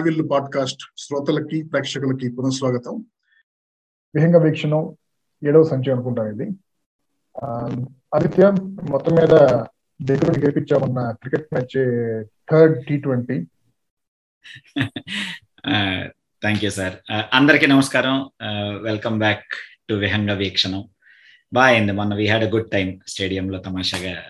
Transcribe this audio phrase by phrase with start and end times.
[0.00, 2.94] హరివిల్లు podcast శ్రోతలకి ప్రేక్షకులకి పునఃస్వాగతం.
[4.14, 4.96] విహంగ వీక్షణం
[5.48, 6.46] ఏడవ సంచి అనుకుంటాను ఇది.
[8.14, 8.52] ఆదిత్య
[8.90, 9.34] మొత్తం మీద
[10.02, 11.76] దగ్గర గెలిపించామన్న cricket match
[12.50, 13.36] third T twenty.
[16.42, 16.94] Thank you sir.
[17.32, 18.30] అందరికీ నమస్కారం.
[18.82, 19.44] Welcome back
[19.88, 20.88] to Vihanga Veekshanam.
[21.52, 22.14] బాగా అయింది మొన్న.
[22.14, 24.22] We had a good time స్టేడియంలో తమాషాగా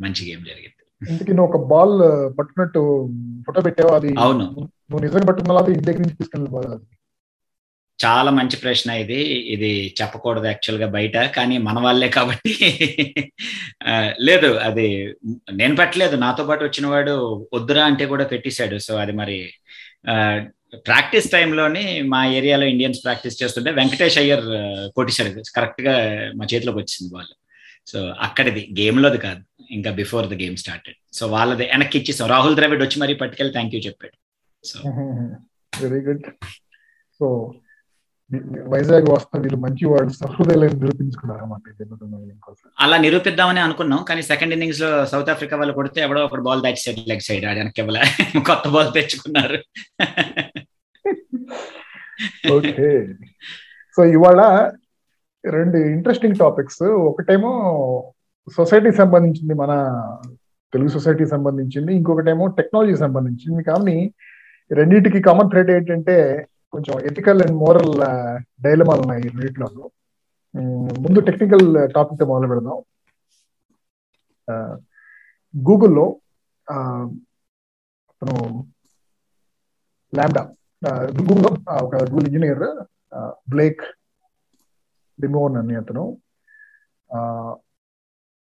[0.00, 0.77] మంచి గేమ్ జరిగింది.
[1.02, 1.96] నువ్వు ఒక బాల్
[2.38, 2.80] పట్టుకున్నట్టు
[3.46, 3.90] ఫోటో పెట్టావు?
[3.94, 4.44] అది అవును.
[4.90, 6.86] నువ్వు నిజంగా పట్టుకున్నా అది ఇంటి దగ్గర నుంచి తీసుకెళ్ళి బాల్ అది.
[8.04, 9.20] చాలా మంచి ప్రశ్న ఇది.
[9.54, 12.52] ఇది చెప్పకూడదు యాక్చువల్గా బయట కానీ మన వాళ్ళే కాబట్టి
[14.20, 15.14] లేదు అది
[15.52, 16.16] నేను పెట్టలేదు.
[16.16, 17.14] నాతో పాటు వచ్చిన వాడు
[17.54, 18.78] వద్దురా అంటే కూడా పెట్టేశాడు.
[18.78, 19.38] సో అది మరి
[20.86, 24.46] ప్రాక్టీస్ టైంలోని మా ఏరియాలో ఇండియన్స్ ప్రాక్టీస్ చేస్తుంటే వెంకటేష్ అయ్యర్
[24.96, 25.42] కొట్టేశాడు.
[25.56, 25.94] కరెక్ట్గా
[26.36, 27.32] మా చేతిలోకి వచ్చింది బాల్.
[27.88, 29.42] సో అక్కడిది గేమ్ లోది కాదు.
[29.70, 33.74] ఇంకా before the game started so వాళ్ళది వెనక్కి ఇచ్చేసాం రాహుల్ ద్రవిడ్ వచ్చి మరీ పట్టుకెళ్ళి థ్యాంక్
[33.74, 34.16] యూ చెప్పాడు.
[34.64, 34.78] So
[35.72, 36.26] very good
[37.20, 37.26] so
[38.72, 41.62] Vizag వస్తా వీళ్ళు మంచి వాళ్ళు సహృదయాలను నిరూపించుకున్నారు అన్నమాట
[42.78, 47.20] అలా నిరూపిద్దామని అనుకున్నాం కానీ సెకండ్ ఇన్నింగ్స్లో సౌత్ ఆఫ్రికా వాళ్ళు కొడితే ఎవడో ఒకటి బాల్ దాచేసాడు లెగ్
[47.20, 48.02] సైడ్ ఆడడానికి ఇవ్వలే.
[48.50, 49.58] కొత్త బాల్ తెచ్చుకున్నారు.
[52.52, 52.88] ఓకే
[53.96, 54.40] సో ఇవాళ
[55.44, 57.50] రెండు ఇంట్రెస్టింగ్ టాపిక్స్ ఒకటేమో
[58.56, 59.72] సొసైటీ సంబంధించింది మన
[60.72, 63.62] తెలుగు సొసైటీ సంబంధించింది ఇంకొకటేమో టెక్నాలజీ సంబంధించింది.
[63.62, 63.96] కానీ
[64.70, 66.16] రెండింటికి కామన్ థ్రెడ్ ఏంటంటే
[66.72, 67.94] కొంచెం ఎథికల్ అండ్ మోరల్
[68.60, 69.30] డైలమాలు ఉన్నాయి ఈ
[71.04, 72.78] ముందు టెక్నికల్ టాపిక్ uh, తో మొదలు పెడదాం.
[75.54, 76.06] గూగుల్లో
[78.12, 78.36] అతను
[80.12, 80.42] ల్యాండా
[81.18, 81.50] గూగుల్లో
[81.86, 82.64] ఒక గూగుల్ ఇంజనీర్
[83.48, 83.82] బ్లేక్
[85.20, 86.04] డిమోన్ అని అతను.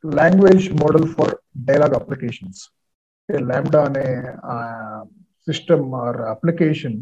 [0.04, 1.32] Language model for
[1.68, 2.62] dialogue applications
[3.48, 4.06] LaMDA అనే
[5.46, 6.96] సిస్టమ్ ఆర్ అప్లికేషన్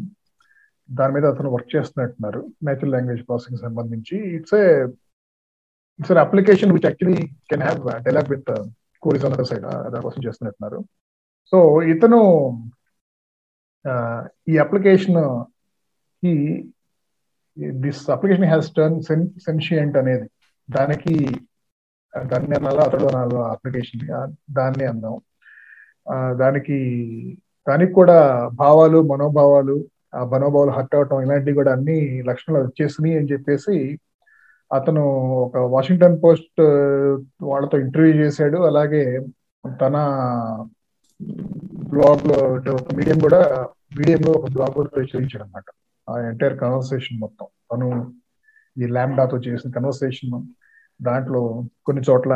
[0.89, 4.17] దాని మీద అతను వర్క్ చేస్తున్నట్టున్నారు నేచురల్ లాంగ్వేజ్ ప్రాసెసింగ్ సంబంధించి.
[4.35, 4.65] It's a
[5.99, 8.51] it's an application which actually can have dialog with
[9.03, 10.79] chorus on side దానికోసం చేస్తున్నట్టున్నారు.
[11.51, 11.57] సో
[11.93, 12.21] ఇతను
[14.49, 15.19] ఈ అప్లికేషన్
[16.23, 16.33] ఈ
[17.57, 19.01] this application has turn
[19.47, 20.27] sentient అనేది.
[20.69, 21.15] దానికి
[22.13, 24.03] దాన్ని అనాలో అతడు అనాలో అప్లికేషన్
[24.51, 25.17] దాన్ని అందాం
[26.39, 26.77] దానికి
[27.67, 28.17] దానికి కూడా
[28.61, 29.75] భావాలు మనోభావాలు
[30.15, 31.97] ఆ మనోభావాలు హర్ట్ అవటం ఇలాంటివి కూడా అన్ని
[32.29, 33.75] లక్షణాలు వచ్చేసినాయి అని చెప్పేసి
[34.71, 35.03] అతను
[35.45, 36.61] ఒక వాషింగ్టన్ పోస్ట్
[37.41, 38.57] వాళ్ళతో ఇంటర్వ్యూ చేశాడు.
[38.69, 39.03] అలాగే
[39.81, 39.95] తన
[41.93, 42.37] బ్లాగ్లో
[42.97, 43.41] మీడియం కూడా
[43.97, 45.67] మీడియంలో ఒక బ్లాగ్ కూడా ప్రచురించాడు అనమాట
[46.11, 47.47] ఆ ఎంటైర్ కన్వర్సేషన్ మొత్తం.
[47.71, 47.87] తను
[48.77, 50.35] ఈ ల్యాండాతో చేసిన కన్వర్సేషన్
[50.99, 51.41] దాంట్లో
[51.85, 52.33] కొన్ని చోట్ల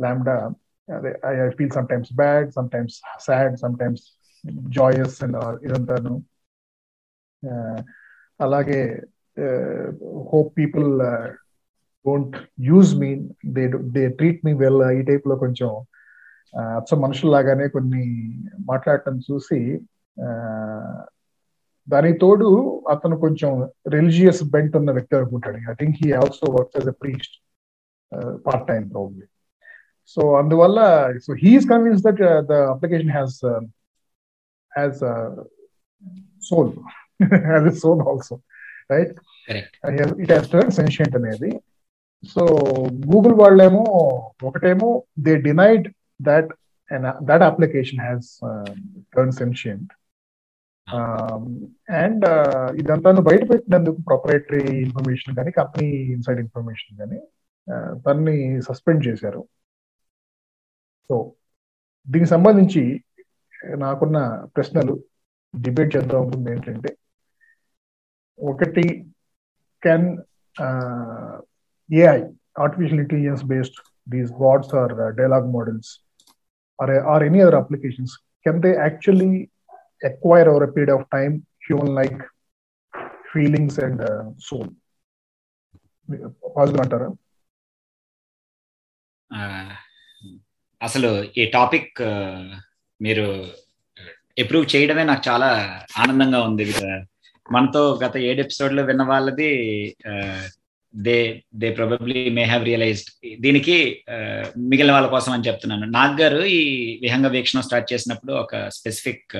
[0.00, 0.34] ల్యాండా
[0.88, 4.04] అదే I feel sometimes bad sometimes sad sometimes
[4.74, 5.36] joyous and
[5.66, 6.14] ఇదంతాను
[8.40, 8.80] అలాగే
[10.32, 10.88] hope people
[12.06, 13.10] don't use me
[13.54, 13.64] they
[13.94, 15.70] they treat me well ఈ టైప్లో కొంచెం
[16.74, 18.02] అచ్చ మనుషుల్లాగానే కొన్ని
[18.64, 19.60] మాట్లాడటం చూసి
[21.88, 22.48] దానికి తోడు
[22.90, 23.50] అతను కొంచెం
[23.94, 25.58] రిలీజియస్ బెంట్ ఉన్న వ్యక్తి అనుకుంటాడు.
[25.72, 27.34] I think he also works as a priest
[28.46, 29.26] part time probably
[30.16, 30.78] so అందువల్ల
[31.24, 33.36] so he is convince that the application has
[34.72, 35.00] has
[36.48, 36.72] soul
[37.48, 38.36] has a soul also
[38.92, 39.12] right
[40.22, 41.52] it has turn sentient అనేది.
[42.34, 42.42] So
[43.10, 43.84] Google వాళ్ళేమో
[44.48, 44.90] ఒకటేమో
[45.26, 45.86] they denied
[46.28, 46.50] that
[47.30, 48.28] that application has
[49.14, 49.90] turn sentient
[52.00, 52.24] and
[52.80, 57.18] ఇదంతా బయట పెట్టినందుకు proprietary information కానీ company inside information కానీ
[58.06, 58.36] తనని
[58.68, 59.42] suspend చేశారు.
[61.10, 61.16] సో
[62.06, 62.82] దీనికి సంబంధించి
[63.84, 64.18] నాకున్న
[64.56, 64.94] ప్రశ్నలు
[65.54, 66.90] డిబేట్ చేద్దాం అనుకుంది ఏంటంటే
[68.38, 68.84] ఒకటి
[69.82, 70.08] can
[71.90, 72.18] AI
[72.64, 75.90] artificial intelligence based these what's are dialog models
[76.78, 78.14] are are any other applications
[78.46, 79.30] can they actually
[80.08, 81.34] acquire over a period of time
[81.66, 82.20] human like
[83.32, 84.68] feelings and uh, soul.
[86.56, 87.08] Positive అంటారా?
[90.82, 91.10] అసలు
[91.40, 92.02] ఈ topic
[93.00, 93.26] మీరు
[94.38, 95.48] approve చేయడమే నాకు చాలా
[95.98, 96.64] ఆనందంగా ఉంది.
[97.52, 99.50] మనతో గత ఏడు ఎపిసోడ్లో విన్న వాళ్ళది
[100.94, 101.16] they
[101.54, 103.10] they probably may have realized
[103.40, 103.76] దీనికి
[104.70, 105.86] మిగిలిన వాళ్ళ కోసం అని చెప్తున్నాను.
[105.98, 106.60] నాగ్ గారు ఈ
[107.02, 109.36] విహంగ వీక్షణం స్టార్ట్ చేసినప్పుడు ఒక స్పెసిఫిక్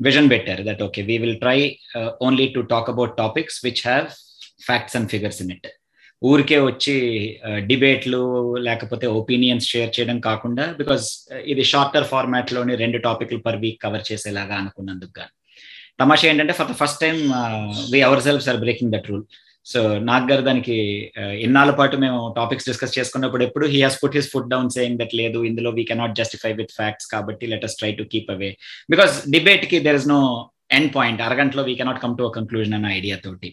[0.00, 1.58] విజన్ పెట్టారు that okay we will try
[2.22, 4.06] only to talk about topics which have
[4.66, 5.68] facts and figures in it
[6.22, 6.94] ఊరికే వచ్చి
[7.66, 8.20] డిబేట్లు
[8.60, 11.06] లేకపోతే ఒపీనియన్స్ షేర్ చేయడం కాకుండా బికాస్
[11.46, 15.32] ఇది షార్టర్ ఫార్మాట్లోని రెండు టాపిక్లు పర్ వీక్ కవర్ చేసేలాగా అనుకున్నందుకు గాను.
[15.98, 17.16] తమాషా ఏంటంటే for the first time
[17.92, 19.24] we ourselves are breaking that rule
[19.66, 20.76] so నాకు గారు దానికి
[21.44, 25.14] ఇన్నాళ్ళ పాటు మేము టాపిక్స్ డిస్కస్ చేసుకున్నప్పుడు ఎప్పుడు he has put his foot down saying that
[25.20, 28.50] లేదు ఇందులో we cannot justify with facts కాబట్టి let us try to keep away
[28.94, 30.20] because డిబేట్కి there is no
[30.78, 33.50] end point అరగంటలో we cannot come to a conclusion అన్న idea తోటి.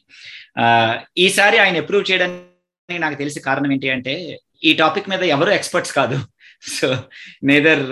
[1.25, 4.13] ఈసారి ఆయన approve చేయడానికి నాకు తెలిసి కారణం ఏంటి అంటే
[4.69, 6.18] ఈ టాపిక్ మీద ఎవరు ఎక్స్పర్ట్స్ కాదు.
[6.78, 6.88] So
[7.50, 7.84] neither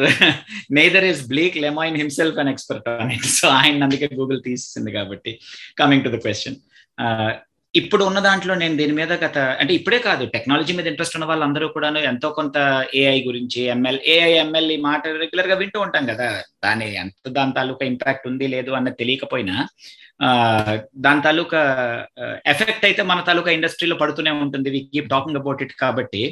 [0.77, 5.31] neither is Blake Lemoine himself an expert on it so ఆయన అందుకే గూగుల్ తీసింది కాబట్టి
[5.79, 6.57] కమింగ్ టు ద క్వశ్చన్
[7.75, 11.65] ఇప్పుడు ఉన్న దాంట్లో నేను దీని మీద గత అంటే ఇప్పుడే కాదు టెక్నాలజీ మీద ఇంట్రెస్ట్ ఉన్న వాళ్ళందరూ
[11.75, 12.57] కూడా ఎంతో కొంత
[13.01, 16.27] ఏఐ గురించి ఎంఎల్ ఏఐ ఎంఎల్ ఈ మాట రెగ్యులర్గా వింటూ ఉంటాం కదా.
[16.65, 19.55] దాని ఎంత దాని తాలూకా ఇంపాక్ట్ ఉంది లేదు అన్నది తెలియకపోయినా
[21.05, 21.61] దాని తాలూకా
[22.53, 24.69] ఎఫెక్ట్ అయితే మన తాలూకా ఇండస్ట్రీలో పడుతూనే ఉంటుంది.
[24.75, 26.23] We keep talking about it కాబట్టి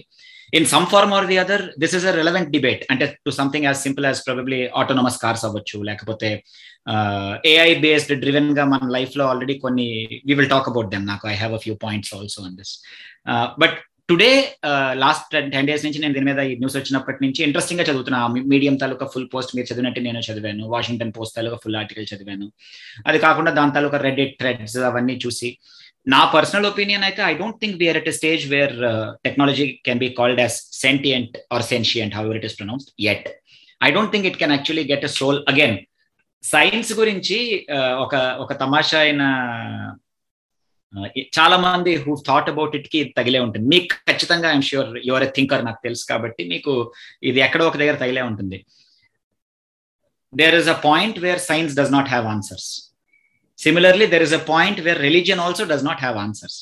[0.54, 3.78] in some form or the other this is a relevant debate అంటే to something as
[3.78, 6.30] simple as probably autonomous cars అవ్వచ్చు లేకపోతే
[7.46, 9.88] ఏఐ బేస్డ్ డ్రివెన్గా మన లైఫ్లో ఆల్రెడీ కొన్ని
[10.30, 12.74] we will talk about them నాకు I have a few points also on this
[13.64, 13.78] but
[14.10, 14.30] today
[14.94, 18.20] last ten days నుంచి నేను దీని మీద ఈ న్యూస్ వచ్చినప్పటి నుంచి ఇంట్రెస్టింగ్గా చదువుతున్నా.
[18.54, 20.64] మీడియం తాలూకా ఫుల్ పోస్ట్ మీరు చదివినట్టు నేను చదివాను.
[20.74, 22.48] వాషింగ్టన్ పోస్ట్ తాలూకా ఫుల్ ఆర్టికల్ చదివాను.
[23.10, 25.50] అది కాకుండా దాని తాలూకా రెడిట్ థ్రెడ్స్ అవన్నీ చూసి
[26.14, 28.76] నా పర్సనల్ ఒపీనియన్ అయితే I don't think we're at a stage where
[29.26, 33.28] technology can be called as sentient or sentient how it is pronounced at
[33.82, 35.78] I don't think it can actually get a soul again
[36.44, 37.38] science గురించి
[38.06, 39.24] ఒక ఒక తమాషా అయిన
[41.38, 43.66] చాలా మంది who thought about ఇట్కి తగిలే ఉంటుంది.
[43.74, 46.74] మీకు ఖచ్చితంగా I'm sure your a thinker నాకు తెలుసు కాబట్టి మీకు
[47.30, 48.58] ఇది ఎక్కడో ఒక దగ్గర తగిలే ఉంటుంది.
[50.34, 52.70] There is a point where science does not have answers
[53.60, 56.58] similarly there is a point where religion also does not have answers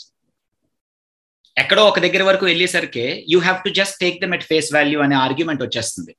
[1.57, 5.15] ఎక్కడో ఒక దగ్గర వరకు వెళ్ళేసరికి you have to just take them at face value అనే
[5.25, 6.13] argument వచ్చేస్తుంది.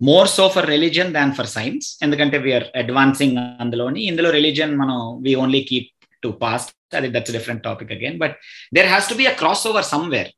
[0.00, 4.00] More so for religion than for science ఎందుకంటే we are advancing అందులోని.
[4.10, 5.90] ఇందులో రిలీజియన్ మనం we only keep
[6.22, 8.34] to past అది that's different topic again but
[8.76, 10.30] there has to be a cross over somewhere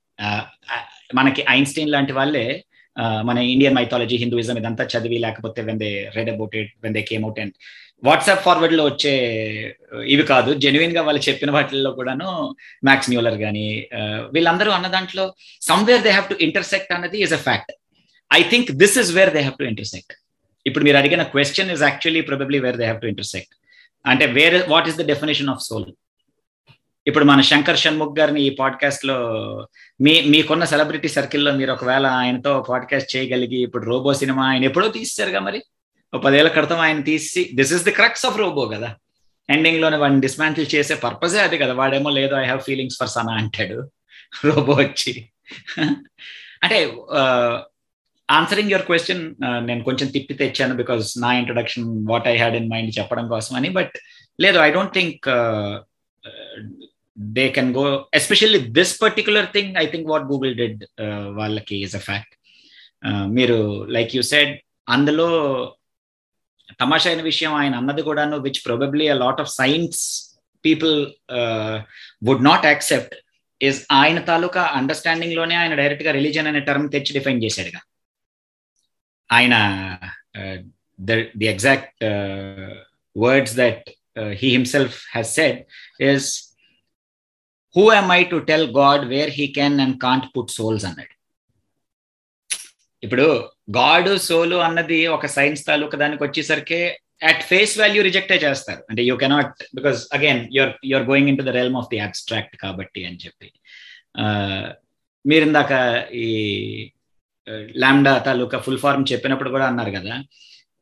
[1.19, 2.47] మనకి Einstein లాంటి వాళ్ళే
[3.29, 7.25] మన ఇండియన్ మైథాలజీ హిందూయిజం ఇదంతా చదివి లేకపోతే when they read about it when they came
[7.27, 7.55] out and
[8.03, 9.13] WhatsApp ఫార్వర్డ్లో వచ్చే
[10.07, 10.51] ఇవి కాదు.
[10.63, 12.29] జెన్యున్గా వాళ్ళు చెప్పిన వాటిల్లో కూడాను
[12.85, 13.67] మ్యాక్స్ న్యూలర్ కానీ
[14.33, 15.25] వీళ్ళందరూ అన్న దాంట్లో
[15.63, 17.73] somewhere they have to intersect అన్నది is a fact
[18.31, 20.13] I think this is where they have to intersect
[20.67, 23.53] ఇప్పుడు మీరు అడిగిన question is actually probably where they have to intersect
[24.05, 25.87] అంటే where what is the definition of soul
[27.07, 29.17] ఇప్పుడు మన శంకర్ షణ్ముఖ్ గారిని ఈ పాడ్కాస్ట్లో
[30.01, 35.41] మీ మీకున్న సెలబ్రిటీ సర్కిల్లో మీరు ఒకవేళ ఆయనతో పాడ్కాస్ట్ చేయగలిగి ఇప్పుడు రోబో సినిమా ఆయన ఎప్పుడో తీస్తారుగా
[35.41, 35.61] మరి?
[36.13, 38.89] పదేళ్ళ క్రితం ఆయన తీసి this is the crux of Robo కదా.
[39.49, 41.73] ఎండింగ్లోనే వాడిని డిస్మాంటిల్ చేసే పర్పసే అది కదా.
[41.73, 43.79] వాడేమో లేదు I have feelings for Sana అంటాడు
[44.47, 45.13] రోబో వచ్చి.
[46.63, 46.79] అంటే
[48.29, 49.23] ఆన్సరింగ్ యువర్ క్వశ్చన్
[49.67, 53.69] నేను కొంచెం తిప్పి తెచ్చాను బికాస్ నా introduction what I had in mind చెప్పడం కోసం అని
[53.69, 53.95] బట్
[54.41, 55.27] లేదు I don't think
[57.19, 60.81] they can go especially this particular thing I think what Google did
[61.41, 62.35] వాళ్ళకి ఈజ్ అ ఫ్యాక్ట్
[63.29, 64.53] మీరు లైక్ యూ సెడ్
[64.89, 65.29] అందులో
[66.81, 70.01] తమాషైన విషయం ఆయన అన్నది కూడాను which probably a lot of science
[70.65, 70.97] people
[72.29, 73.15] would not accept
[73.61, 77.81] is ఆయన తాలూకా అండర్స్టాండింగ్లోనే ఆయన డైరెక్ట్గా రిలీజన్ అనే టర్మ్ తెచ్చి డిఫైన్ చేశాడుగా.
[79.31, 79.55] ఆయన
[81.39, 82.05] the exact
[83.17, 83.87] words that
[84.41, 85.59] he himself has said
[86.11, 86.29] is
[87.77, 91.15] who am I to tell God where he can and can't put souls అన్నాడు.
[93.03, 93.27] ఇప్పుడు
[93.71, 96.81] గాడ్ సోలు అన్నది ఒక సైన్స్ తాలూకా దానికి వచ్చేసరికి
[97.23, 98.83] అట్ ఫేస్ వాల్యూ రిజెక్టే చేస్తారు.
[98.91, 103.07] అంటే you cannot because again you're you're going into the realm of the abstract కాబట్టి
[103.07, 103.49] అని చెప్పి.
[105.27, 105.73] మీరు ఇందాక
[106.15, 106.91] ఈ
[107.77, 110.15] లాండా తాలూకా ఫుల్ ఫార్మ్ చెప్పినప్పుడు కూడా అన్నారు కదా.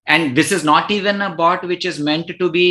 [0.09, 2.67] And this is not even a bot which is meant to be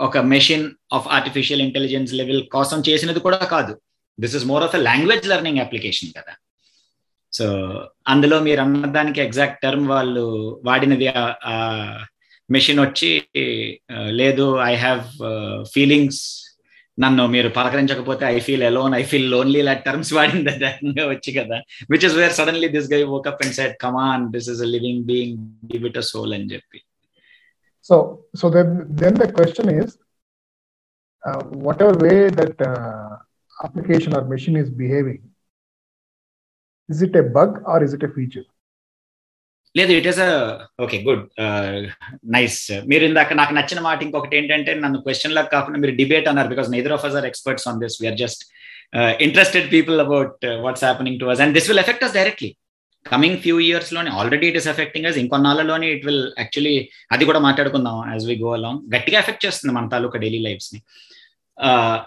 [0.00, 3.80] ఒక machine of artificial intelligence level కోసం చేసినది కూడా కాదు.
[4.20, 6.34] This is more of a language learning application కదా.
[7.32, 7.46] సో
[8.06, 10.24] అందులో మీరు అన్నదానికి ఎగ్జాక్ట్ టర్మ్ వాళ్ళు
[10.64, 11.08] వాడినది
[12.50, 13.10] మెషిన్ వచ్చి
[14.10, 15.02] లేదు ఐ హ్యావ్
[15.74, 16.20] ఫీలింగ్స్
[16.98, 21.58] నన్ను మీరు పలకరించకపోతే I feel alone I feel lonely ఇలా టర్మ్స్ వాడింది వచ్చి కదా.
[21.90, 25.38] Which is where suddenly this guy woke up and said come on this is living being
[25.72, 26.80] give it a soul అని చెప్పి.
[27.84, 28.48] So so
[29.02, 29.94] then the question is
[31.82, 32.62] whatever way that
[33.56, 35.24] application or machine is behaving
[36.88, 38.44] is behaving, is it a bug or is it a feature?
[39.76, 40.20] లేదు it is
[40.80, 41.28] okay good
[42.24, 46.48] nice మీరు ఇందాక నాకు నచ్చిన మాట ఇంకొకటి ఏంటంటే నన్ను క్వశ్చన్ లాగా కాకుండా మీరు డిబేట్ అన్నారు
[46.48, 48.44] because neither of us are experts on this we're just
[49.20, 52.56] interested people about what's happening to us and this will affect us directly
[53.06, 58.10] coming few ఇయర్స్లోనే already it is affecting us ఇంకొన్నాళ్ళలోనే it will actually అది కూడా మాట్లాడుకుందాం
[58.12, 60.80] as we go along గట్టిగా effect చేస్తుంది మన తాలూకా daily లైఫ్స్ని.
[61.58, 62.04] Uh,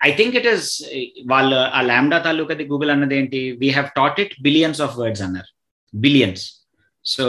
[0.00, 0.66] I think it is
[1.32, 3.40] వాళ్ళు ఆ ల్యాండా తాలూకాది గూగుల్ అన్నది ఏంటి?
[3.62, 5.50] We have taught it billions of words అన్నారు.
[5.94, 6.44] బిలియన్స్
[7.04, 7.24] సో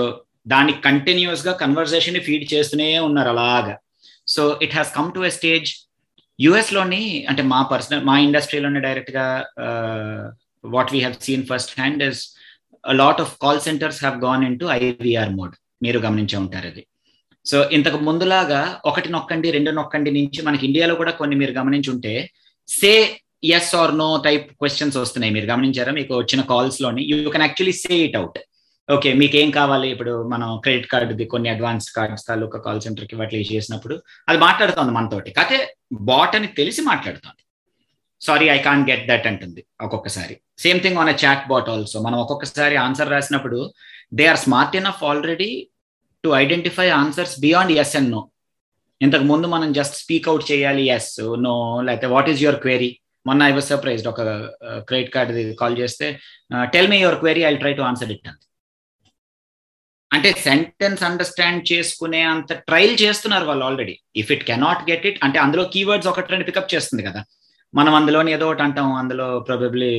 [0.54, 3.76] దానికి కంటిన్యూస్గా కన్వర్సేషన్ ఫీడ్ చేస్తూనే ఉన్నారు అలాగా.
[4.34, 5.70] So it has come to a stage
[6.40, 9.26] యుఎస్లోని అంటే మా పర్సనల్ మా ఇండస్ట్రీలోనే డైరెక్ట్గా
[10.64, 12.22] what we have seen first hand is
[12.84, 15.54] lot of call centres have gone into IVR mode
[15.86, 16.84] మీరు గమనించే ఉంటారు అది.
[17.46, 22.14] సో ఇంతకు ముందులాగా ఒకటి నొక్కండి రెండు నొక్కండి నుంచి మనకి ఇండియాలో కూడా కొన్ని మీరు గమనించుంటే
[22.80, 22.94] say
[23.58, 25.34] yes or no type questions వస్తున్నాయి.
[25.36, 25.92] మీరు గమనించారా?
[26.00, 28.40] మీకు వచ్చిన కాల్స్లోని you can actually say it out
[28.90, 29.88] okay మీకు ఏం కావాలి?
[29.96, 33.96] ఇప్పుడు మనం క్రెడిట్ కార్డుది కొన్ని అడ్వాన్స్ కార్డ్స్ తాలూకా కాల్ సెంటర్కి వాటి చేసినప్పుడు
[34.30, 35.30] అది మాట్లాడుతుంది మనతోటి.
[35.38, 35.60] కాకపోతే
[36.10, 37.42] బాట్ అని తెలిసి మాట్లాడుతుంది.
[38.22, 40.36] Sorry I can't get that అంటుంది ఒక్కొక్కసారి.
[40.64, 43.60] Same thing on a chat bot also మనం ఒక్కొక్కసారి ఆన్సర్ రాసినప్పుడు
[44.20, 45.52] they are smart enough already
[46.24, 48.22] to identify answers beyond yes and no
[49.02, 51.14] ఇంతకు ముందు మనం జస్ట్ స్పీక్ అవుట్ చేయాలి ఎస్
[51.48, 51.56] నో
[51.88, 52.92] లేకపోతే వాట్ ఈస్ యువర్ క్వెరీ
[53.26, 54.22] మొన్న ఐ వాజ్ సర్ప్రైజ్డ్ ఒక
[54.90, 55.32] క్రెడిట్ కార్డ్
[55.62, 56.08] కాల్ చేస్తే
[56.76, 58.46] tell me your query I try to answer it అంది.
[60.12, 65.38] అంటే సెంటెన్స్ అండర్స్టాండ్ చేసుకునే అంత ట్రైల్ చేస్తున్నారు వాళ్ళు already if it cannot get it అంటే
[65.44, 67.22] అందులో కీవర్డ్స్ ఒకటి రెండు పికప్ చేస్తుంది కదా.
[67.74, 69.94] మనం అందులోని ఏదో ఒకటి అంటాం అందులో ప్రాబబ్లీ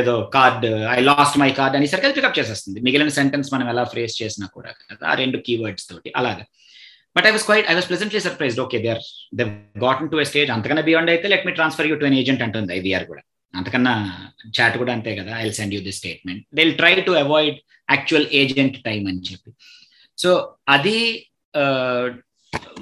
[0.00, 0.64] ఏదో card
[0.96, 2.78] I lost my card అనేసరికి అది పికప్ చేసేస్తుంది.
[2.86, 6.44] మిగిలిన సెంటెన్స్ మనం ఎలా ఫ్రేస్ చేసినా కూడా కదా ఆ రెండు కీవర్డ్స్ తోటి అలాగా.
[7.16, 9.02] But I was quite I was presently surprised okay they are
[9.38, 9.44] they
[9.86, 12.72] gotten to a stage అంతకన్నా బియాండ్ అయితే let me transfer you to an agent అంటుంది
[12.78, 13.22] ఐవీఆర్ కూడా.
[13.54, 13.92] అంతకన్నా
[14.56, 18.76] చాట్ కూడా అంతే కదా I send you this statement they try to avoid actual agent
[18.88, 19.50] time అని చెప్పి.
[20.18, 20.30] సో
[20.76, 20.98] అది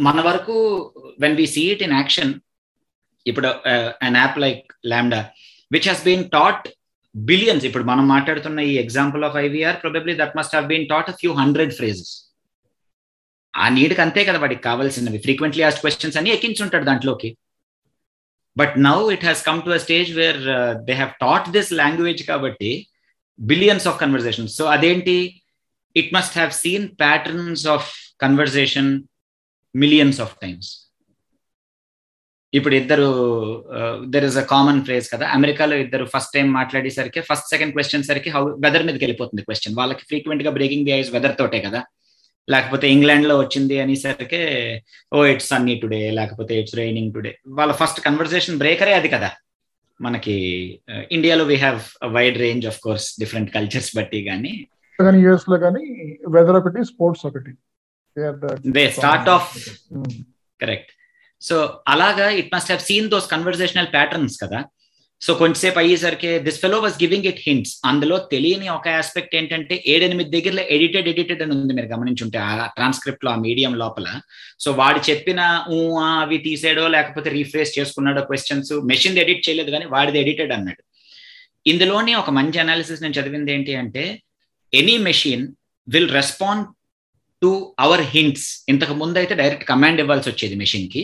[0.07, 0.55] మన వరకు
[1.25, 2.33] when we see it in action
[3.27, 3.49] ఇప్పుడు
[4.09, 5.21] an app like LaMDA
[5.71, 6.67] which has been taught
[7.15, 11.33] billions ఇప్పుడు మనం మాట్లాడుతున్న ఈ example of IVR probably that must have been taught few
[11.43, 12.13] hundred phrases
[13.65, 15.19] ఆ నీడ్కి అంతే కదా వాడికి కావాల్సినవి.
[15.27, 17.31] ఫ్రీక్వెంట్లీ ఆస్ట్ క్వశ్చన్స్ అని ఎక్కించుంటాడు దాంట్లోకి.
[18.57, 20.41] But now it has come to a stage where
[20.89, 22.71] they have taught this language కాబట్టి
[23.39, 25.19] బిలియన్స్ ఆఫ్ కన్వర్జేషన్ సో అదేంటి?
[26.01, 27.91] It must have seen patterns of
[28.25, 28.91] conversation
[29.75, 30.71] millions of times
[32.53, 33.09] ఇప్పుడు ఇద్దరు
[34.13, 35.25] there is a common phrase కదా.
[35.37, 40.05] అమెరికాలో ఇద్దరు first time మాట్లాడేసరికి first second question సరికి how weather మీదకి వెళ్ళిపోతుంది క్వశ్చన్ వాళ్ళకి
[40.11, 41.81] ఫ్రీక్వెంట్గా బ్రేకింగ్ ది ఐస్ వెదర్ తోటే కదా.
[42.49, 44.43] లేకపోతే ఇంగ్లాండ్లో వచ్చింది అనేసరికి
[45.15, 47.33] ఓ ఇట్స్ సన్నీ టుడే లేకపోతే ఇట్స్ రైనింగ్ టుడే.
[47.59, 49.31] వాళ్ళ ఫస్ట్ కన్వర్జేషన్ బ్రేకరే అది కదా.
[50.01, 50.37] మనకి
[51.17, 51.81] ఇండియాలో we have
[52.17, 54.53] wide range of course different cultures బట్టి కానీ
[54.99, 55.85] కానీ యుఎస్లో కానీ
[56.35, 57.53] వెదర్ ఒకటి స్పోర్ట్స్ ఒకటి.
[58.77, 59.51] They start off
[60.61, 60.93] correct
[61.43, 61.57] so
[61.89, 64.61] అలాగా it must have seen those conversational patterns కదా.
[65.25, 70.31] సో కొంచెంసేపు అయ్యేసరికి this fellow was giving it hints అందులో తెలియని ఒక ఆస్పెక్ట్ ఏంటంటే ఏడెనిమిది
[70.35, 74.07] దగ్గరలో ఎడిటెడ్ ఎడిటెడ్ అని ఉంది మీరు గమనించుంటే ఆ ట్రాన్స్క్రిప్ట్లో ఆ మీడియం లోపల.
[74.61, 75.41] సో వాడు చెప్పిన
[76.23, 80.83] అవి తీసాడో లేకపోతే రీఫ్రేస్ చేసుకున్నాడో క్వశ్చన్స్ మెషిన్ ఎడిట్ చేయలేదు కానీ వాడిది ఎడిటెడ్ అన్నాడు.
[81.73, 84.05] ఇందులోని ఒక మంచి అనాలిసిస్ నేను చదివింది ఏంటి అంటే
[84.73, 85.45] any machine
[85.89, 86.67] will respond
[87.43, 91.03] to our hints ఇంతకు ముందు అయితే డైరెక్ట్ కమాండ్ ఇవ్వాల్సి వచ్చేది మెషిన్కి.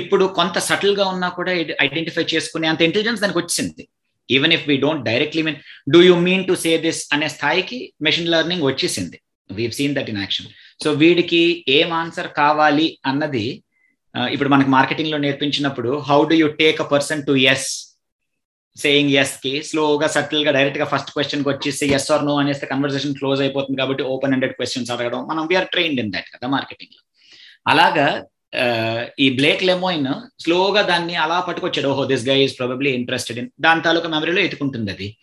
[0.00, 1.52] ఇప్పుడు కొంత సటిల్గా ఉన్నా కూడా
[1.86, 3.82] ఐడెంటిఫై చేసుకునే అంత ఇంటెలిజెన్స్ దానికి వచ్చింది.
[4.28, 5.58] Even if we don't directly mean
[5.94, 9.18] do you mean to say this అనే స్థాయికి మెషిన్ లెర్నింగ్ వచ్చేసింది.
[9.50, 10.50] We seen that in action
[10.82, 11.42] so వీడికి
[11.78, 13.46] ఏం ఆన్సర్ కావాలి అన్నది
[14.34, 17.68] ఇప్పుడు మనకి మార్కెటింగ్లో నేర్పించినప్పుడు how do you take a person to yes
[18.76, 23.78] saying ఎస్కి స్లోగా సటిల్గా డైరెక్ట్గా ఫస్ట్ క్వశ్చన్కి వచ్చేసి ఎస్ ఆర్ నో అనేస్తే కన్వర్సేషన్ క్లోజ్ అయిపోతుంది
[23.80, 25.20] కాబట్టి ఓపెన్ హండ్రెడ్ క్వశ్చన్స్ అడగడం.
[25.30, 27.02] మనం వీఆర్ ట్రైన్డ్ ఇన్ దట్ కదా మార్కెటింగ్లో.
[27.72, 28.06] అలాగా
[28.62, 30.06] Uh, ఈ బ్లేక్ లెమోయిన్
[30.40, 31.88] స్లోగా దాన్ని అలా పట్టుకొచ్చాడు.
[31.88, 35.16] ఓహో this guy is probably interested in దాని తాలూకా మెమరీలో ఎత్తుకుంటుంది అది.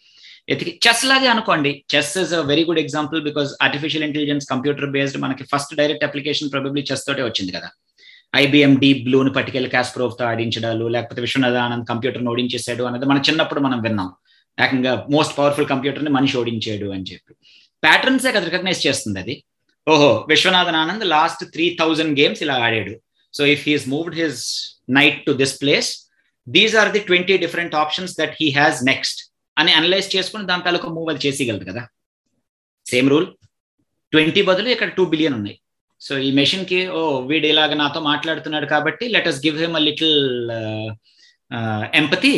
[0.50, 1.84] ఎతికి చెస్ లాగే అనుకోండి.
[1.96, 6.52] Chess is a very good example because artificial intelligence computer based మనకి first direct application
[6.52, 7.70] probably chess తోటే వచ్చింది కదా.
[8.36, 13.82] ఐబిఎం డీప్ బ్లూని పట్టుకెళ్ళి కాస్ప్రోవ్తో ఆడించడాలు లేకపోతే విశ్వనాథ ఆనంద్ కంప్యూటర్ ఓడించేసాడు అనేది మన చిన్నప్పుడు మనం
[13.82, 14.12] విన్నాం.
[14.64, 17.34] ఏకంగా మోస్ట్ పవర్ఫుల్ కంప్యూటర్ని మనిషి ఓడించాడు అని చెప్పి.
[17.84, 19.44] ప్యాటర్న్సే కదా రికగ్నైజ్ చేస్తుంది అది.
[19.90, 23.02] ఓహో Viswanathan Anand last three thousand games ఇలా ఆడాడు.
[23.34, 24.42] So if he's moved his
[25.00, 25.90] knight to this place
[26.48, 29.20] these are the twenty different options that he has next
[29.58, 31.84] అని అనలైజ్ చేసుకుని దాని తాలూకా మూవ్ అది చేసేయగలదు కదా.
[32.86, 33.28] సేమ్ రూల్
[34.14, 35.58] ట్వంటీ బదులు ఇక్కడ టూ బిలియన్ ఉన్నాయి.
[36.02, 40.18] సో ఈ మెషిన్కి ఓ వీడు ఇలాగ నాతో మాట్లాడుతున్నాడు కాబట్టి let us give him a little
[42.00, 42.34] empathy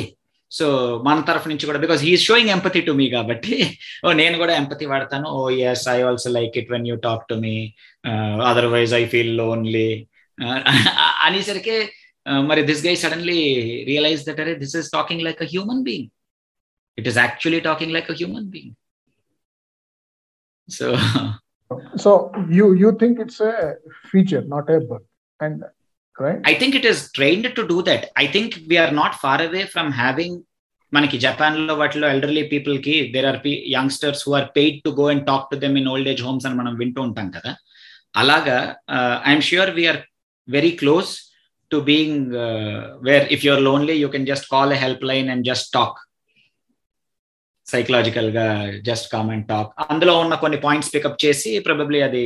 [0.51, 0.65] so
[1.05, 3.53] మన తరఫు నుంచి కూడా because he's showing empathy to me కాబట్టి
[4.05, 5.27] ఓ నేను కూడా ఎంపతి వాడతాను.
[5.37, 7.55] ఓ yes I also like it when you talk to me
[8.51, 9.87] otherwise I feel lonely
[11.25, 11.77] అనేసరికి
[12.49, 13.39] మరి this guy suddenly
[13.91, 16.09] realize that అరే this is talking like a human being
[16.97, 18.73] it is actually talking like a human being
[20.69, 20.87] so
[22.03, 22.11] so
[22.49, 23.53] you you think it's a
[24.11, 25.03] feature not a bug
[25.39, 25.63] and
[26.15, 26.39] right?
[26.43, 28.03] I think it is trained to do that.
[28.15, 30.33] I think we are not far away from having
[30.93, 33.37] మనకి జపాన్లో వాటిలో elderly పీపుల్కి there are
[33.75, 36.57] youngsters who are paid to go and talk to them in old age homes అని
[36.59, 37.51] మనం వింటూ ఉంటాం కదా
[38.21, 38.57] అలాగా
[39.29, 39.99] I'm sure we're
[40.55, 41.11] very close
[41.71, 42.31] to being
[43.09, 45.99] where if you're lonely you can just call a help line and just talk
[47.67, 48.45] సైకలాజికల్గా
[48.87, 52.23] just comment talk అందులో ఉన్న కొన్ని పాయింట్స్ పికప్ చేసి ప్రాబబ్లీ అది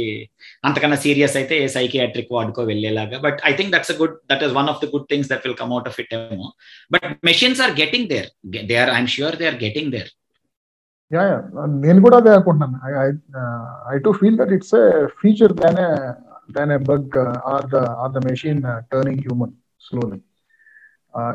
[0.67, 3.17] అంతకన్నా సీరియస్ అయితే ఏ సైకియాట్రిక్ వార్డుకో వెళ్ళేలాగా.
[3.25, 5.73] But I think that's good that is one of the good things that will come
[5.75, 6.47] out of it ఏమో.
[6.91, 8.29] But machines are getting there
[8.71, 10.09] they are I'm sure they are getting there
[11.11, 11.25] yeah
[11.85, 12.79] నేను కూడా అదే అనుకుంటున్నాను.
[13.93, 14.85] I too feel that it's a
[15.21, 15.79] feature than
[16.56, 17.16] than a bug
[17.52, 20.20] or the or the machine turning human slowly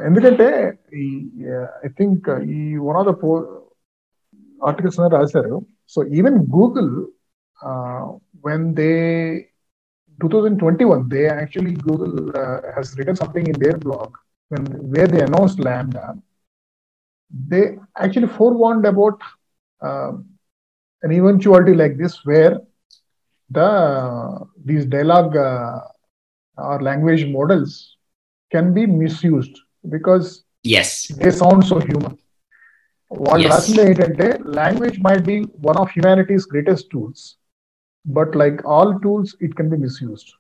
[0.06, 0.48] ఎందుకంటే
[0.94, 1.06] ఈ
[1.86, 3.16] I think ఈ one of the
[4.62, 5.58] articles రాశారు
[5.88, 6.94] so even Google
[8.46, 8.92] when they
[10.20, 12.16] two thousand twenty one they actually Google
[12.74, 14.16] has return something in their blog
[14.52, 16.04] when where they announced lambda
[17.32, 17.64] they
[17.96, 19.18] actually forewarned about
[19.82, 20.12] uh,
[21.04, 22.54] an eventuality like this where
[23.52, 23.70] the
[24.68, 25.80] these dialogue uh,
[26.58, 27.72] or language models
[28.52, 29.56] can be misused
[29.86, 30.28] because
[30.66, 30.90] yes
[31.22, 32.16] they sound so human
[33.12, 33.52] వాళ్ళు Yes.
[33.54, 34.26] రాసింది ఏంటంటే
[34.60, 35.36] language might be
[35.68, 37.24] one of humanity's greatest tools
[38.06, 40.34] but like all tools it can be misused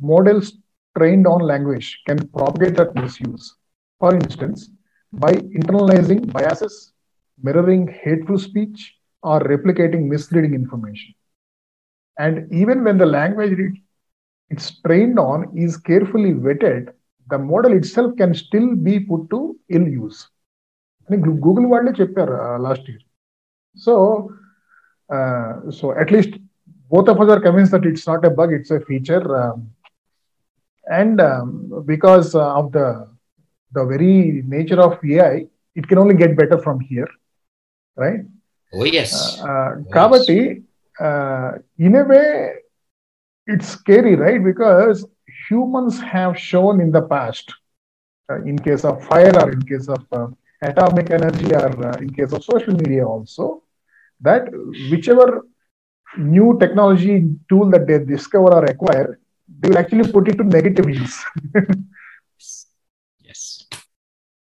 [0.00, 0.50] models
[0.96, 3.44] trained on language can propagate that misuse.
[4.00, 4.58] For instance,
[5.12, 6.74] by internalizing biases,
[7.42, 8.78] mirroring hateful speech,
[9.24, 11.10] or replicating misleading information.
[12.18, 13.78] And even when the language it-
[14.50, 16.82] it's trained on is carefully vetted,
[17.28, 19.40] the model itself can still be put to
[19.76, 20.20] ill use.
[21.08, 22.34] అని Google వాళ్ళే చెప్పారు
[22.66, 23.04] last year
[23.76, 23.94] so
[25.78, 26.36] so at least
[26.92, 29.26] both of are convince that it's not a bug it's a feature
[30.86, 31.46] and um,
[31.86, 32.86] because uh, of the
[33.72, 35.46] the very nature of AI,
[35.76, 37.08] it can only get better from here,
[37.96, 38.20] right?
[38.72, 39.12] oh yes
[39.50, 40.40] Uh, Kabati,
[40.99, 42.53] uh, in a way,
[43.47, 44.43] it's scary, right?
[44.43, 45.05] Because
[45.47, 47.53] humans have shown in the past,
[48.29, 50.27] uh, in case of fire or in case of uh,
[50.61, 53.63] atomic energy or uh, in case of social media also,
[54.21, 54.43] that
[54.91, 55.45] whichever
[56.17, 59.19] new technology tool that they discover or acquire,
[59.59, 61.23] they will actually put it to negative use.
[63.19, 63.65] yes.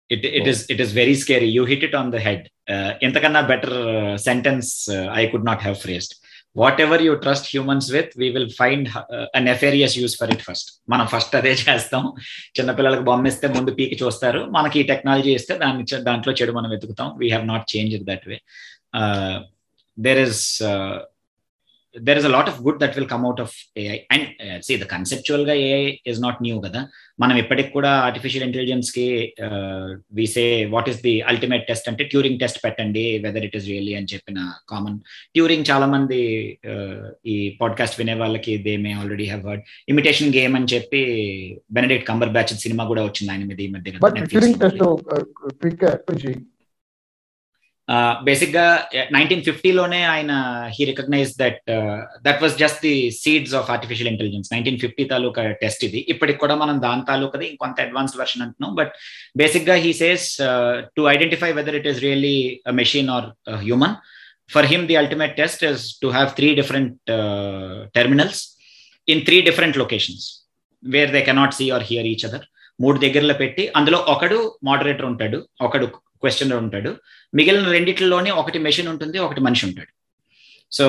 [0.09, 1.47] It, it is it is very scary.
[1.47, 2.49] You hit it on the head.
[2.69, 2.93] Uh,
[3.47, 6.22] better uh, sentence uh, I could not have phrased.
[6.55, 8.89] Phrased whatever you trust humans with we will find
[9.39, 12.13] nefarious use for it first మనం first అదే చేస్తాం.
[12.59, 14.39] చిన్నపిల్లలకు బొమ్మ ఇస్తే ముందు పీకి చూస్తారు.
[14.39, 17.13] మనకి ఈ టెక్నాలజీ ఇస్తే దాన్ని దాంట్లో చెడు మనం వెతుకుతాం.
[17.17, 18.37] We have not change that way
[19.99, 20.63] there is
[21.95, 24.05] there is a lot of good that will come out of AI.
[24.09, 26.81] And uh, see, the conceptual గా AI is not new కదా.
[27.19, 29.05] మనం ఇప్పటికి కూడా artificial ఇంటెలిజెన్స్కి
[30.19, 33.93] we say what is the ultimate test అంటే Turing test పెట్టండి whether it is really
[33.99, 34.39] అని చెప్పిన
[34.71, 34.97] common
[35.35, 36.19] Turing చాలా మంది
[37.33, 41.03] ఈ పాడ్కాస్ట్ వినే వాళ్ళకి they may already have word imitation game అని చెప్పి
[41.77, 44.95] బెనడిక్ట్ కంబర్ బ్యాచ్ సినిమా కూడా వచ్చింది ఆయన మీద ఈ మధ్య but during test, uh,
[45.61, 45.97] quick uh,
[48.27, 48.65] బేసిక్గా
[49.15, 50.31] నైన్టీన్ ఫిఫ్టీలోనే ఆయన
[50.75, 51.59] he recognize that
[52.25, 56.01] that was just the seeds of artificial intelligence nineteen fifty taluka test ఇది.
[56.13, 58.71] ఇప్పటికి కూడా మనం దాని తాలూకది ఇంకొంత అడ్వాన్స్డ్ వర్షన్ అంటున్నాం.
[58.79, 58.93] బట్
[59.41, 60.27] బేసిక్గా he says
[60.97, 62.37] to identify whether it is really
[62.81, 63.27] machine or
[63.65, 63.97] human
[64.55, 66.95] for him the ultimate test is to have three different
[67.97, 68.41] terminals
[69.07, 70.25] in three different locations
[70.83, 72.47] where they cannot see or hear each other
[72.83, 75.37] మూడు దగ్గరలో పెట్టి అందులో ఒకడు moderator ఉంటాడు.
[75.65, 75.87] ఒకడు
[76.23, 76.91] questionnaire ఉంటాడు.
[77.33, 79.91] మిగిలిన రెండిట్లలోనే ఒకటి మెషిన్ ఉంటుంది ఒకటి మనిషి ఉంటాడు.
[80.71, 80.85] So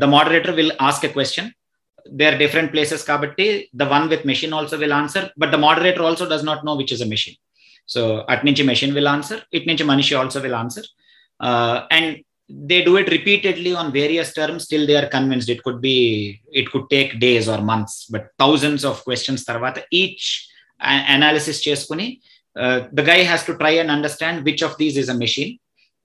[0.00, 1.48] the moderator will ask a question
[2.10, 6.04] they are different places కాబట్టి the one with machine also will answer but the moderator
[6.08, 7.36] also does not know which is a machine
[7.94, 10.88] so at నుంచి machine will answer it నుంచి మనిషి also will answer
[11.96, 12.14] and
[12.70, 15.94] they do it repeatedly on various terms till they are convinced it could be
[16.60, 20.24] it could take days or months but thousands of questions tarvata each
[20.92, 22.06] a- analysis చేసుకుని
[22.55, 25.51] uh, the guy has to try and understand which of these is a machine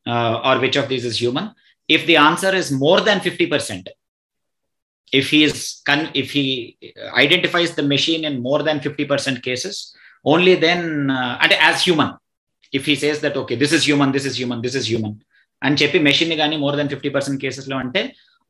[0.07, 1.47] uh, or which of these is human
[1.89, 3.89] if the answer is more than 50%
[5.13, 5.57] if he is
[5.89, 6.45] con- if he
[7.25, 9.77] identifies the machine in more than 50% cases
[10.25, 12.11] only then uh, and as human
[12.73, 15.15] if he says that okay this is human this is human this is human
[15.63, 18.01] అని చెప్పి machine కానీ more than fifty percent cases లో అంటే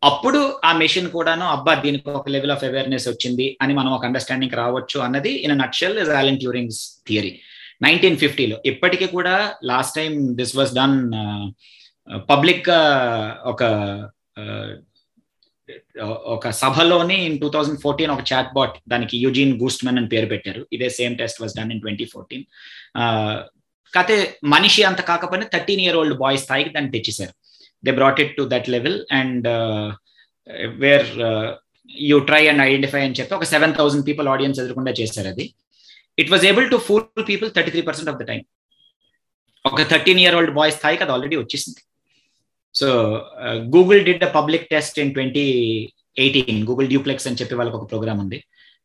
[0.03, 4.57] అప్పుడు ఆ machine కూడాను అబ్బా దీనికి ఒక లెవెల్ ఆఫ్ అవేర్నెస్ వచ్చింది అని మనం ఒక అండర్స్టాండింగ్
[4.61, 7.33] రావచ్చు అన్నది in nutshell is Alan Turing's theory
[7.86, 8.58] nineteen ఫిఫ్టీలో.
[8.72, 9.36] ఇప్పటికీ కూడా
[9.72, 10.98] last time this was done
[12.32, 12.70] public
[13.52, 13.64] ఒక
[16.34, 20.62] ఒక సభలోని ఇన్ టూ థౌజండ్ ఫోర్టీన్ ఒక చాట్ బాట్ దానికి యూజీన్ గూస్ట్మెన్ అని పేరు పెట్టారు.
[20.76, 22.46] ఇదే same test was done in twenty fourteen.
[23.94, 24.16] కాకపోతే
[24.54, 27.34] మనిషి అంత కాకపోయినా థర్టీన్ ఇయర్ ఓల్డ్ బాయ్ స్థాయికి దాన్ని తెచ్చేశారు.
[27.84, 29.48] They brought it to that level and
[30.84, 31.08] where
[32.10, 35.46] you try and identify అని చెప్పి ఒక సెవెన్ థౌసండ్ పీపుల్ ఆడియన్స్ ఎదురకుండా చేశారు అది.
[36.22, 38.42] It was able to fool people thirty three percent of the time
[39.66, 41.82] ఒక thirteen year old boy స్థాయికి అది already వచ్చేసింది
[42.76, 42.88] so
[43.76, 45.46] Google did a public test in twenty
[46.24, 48.38] eighteen Google Duplex అని చెప్పి వాళ్ళకి ఒక ప్రోగ్రామ్ ఉంది.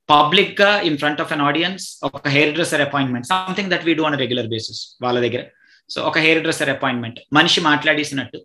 [0.09, 4.49] పబ్లిక్గా in front of an audience ఒక hairdresser appointment something that we do on regular
[4.55, 5.43] basis వాళ్ళ దగ్గర.
[5.91, 8.39] సో ఒక హెయిర్ డ్రెస్సర్ అపాయింట్మెంట్ మనిషి మాట్లాడేసినట్టు.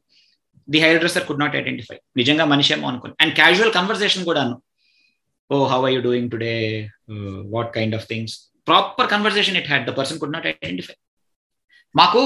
[0.67, 4.56] The dresser could not identify నిజంగా మనిషి ఏమో అనుకుని అండ్ క్యాజువల్ కన్వర్సేషన్ కూడాను.
[5.49, 6.54] ఓ how are you doing today
[7.56, 8.36] what kind of things
[8.70, 10.96] proper conversation it had the person could not identify.
[11.96, 12.22] మాకు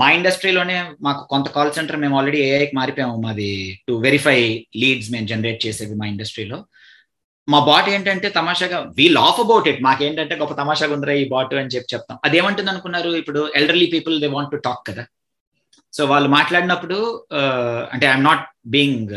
[0.00, 3.48] మా ఇండస్ట్రీలోనే మాకు కొంత కాల్ సెంటర్ మేము ఆల్రెడీ ఏఐకి మారిపోయాము మాది
[3.88, 4.40] టు వెరిఫై
[4.82, 6.58] లీడ్స్ మేము జనరేట్ చేసేది మా ఇండస్ట్రీలో.
[7.52, 11.72] మా బాట్ ఏంటంటే తమాషాగా వీ లాఫ్ అబౌట్ ఇట్ మాకేంటంటే గొప్ప తమాషాగా ఉందిరా ఈ బాట్ అని
[11.74, 12.18] చెప్పి చెప్తాం.
[12.26, 15.04] అదేమంటుంది అనుకున్నారు ఇప్పుడు elderly people they want to talk కదా.
[15.92, 16.98] సో వాళ్ళు మాట్లాడినప్పుడు
[17.94, 19.12] అంటే I'm not being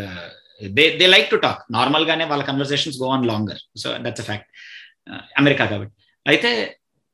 [0.78, 4.28] they they like to talk normal గానే వాళ్ళ conversations go on longer so that's a
[4.30, 4.50] fact
[5.42, 5.97] America కాబట్టి.
[6.28, 6.50] అయితే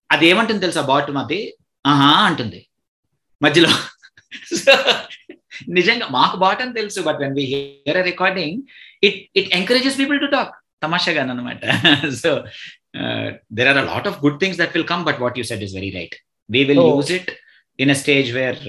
[0.09, 1.39] అది ఏమంటుంది తెలుసా బాట్ మాది
[1.85, 2.59] ఆహా అంటుంది.
[3.41, 3.69] మధ్యలో
[5.73, 8.55] నిజంగా మాకు బాట్ అని తెలుసు but when we hear recording
[9.03, 11.61] it it encourages people to talk తమాషాగా అనమాట
[12.21, 12.31] so
[13.57, 15.75] there are a lot of good things that will come but what you set is
[15.75, 16.15] very right
[16.49, 17.29] we will use it
[17.79, 18.59] in a stage where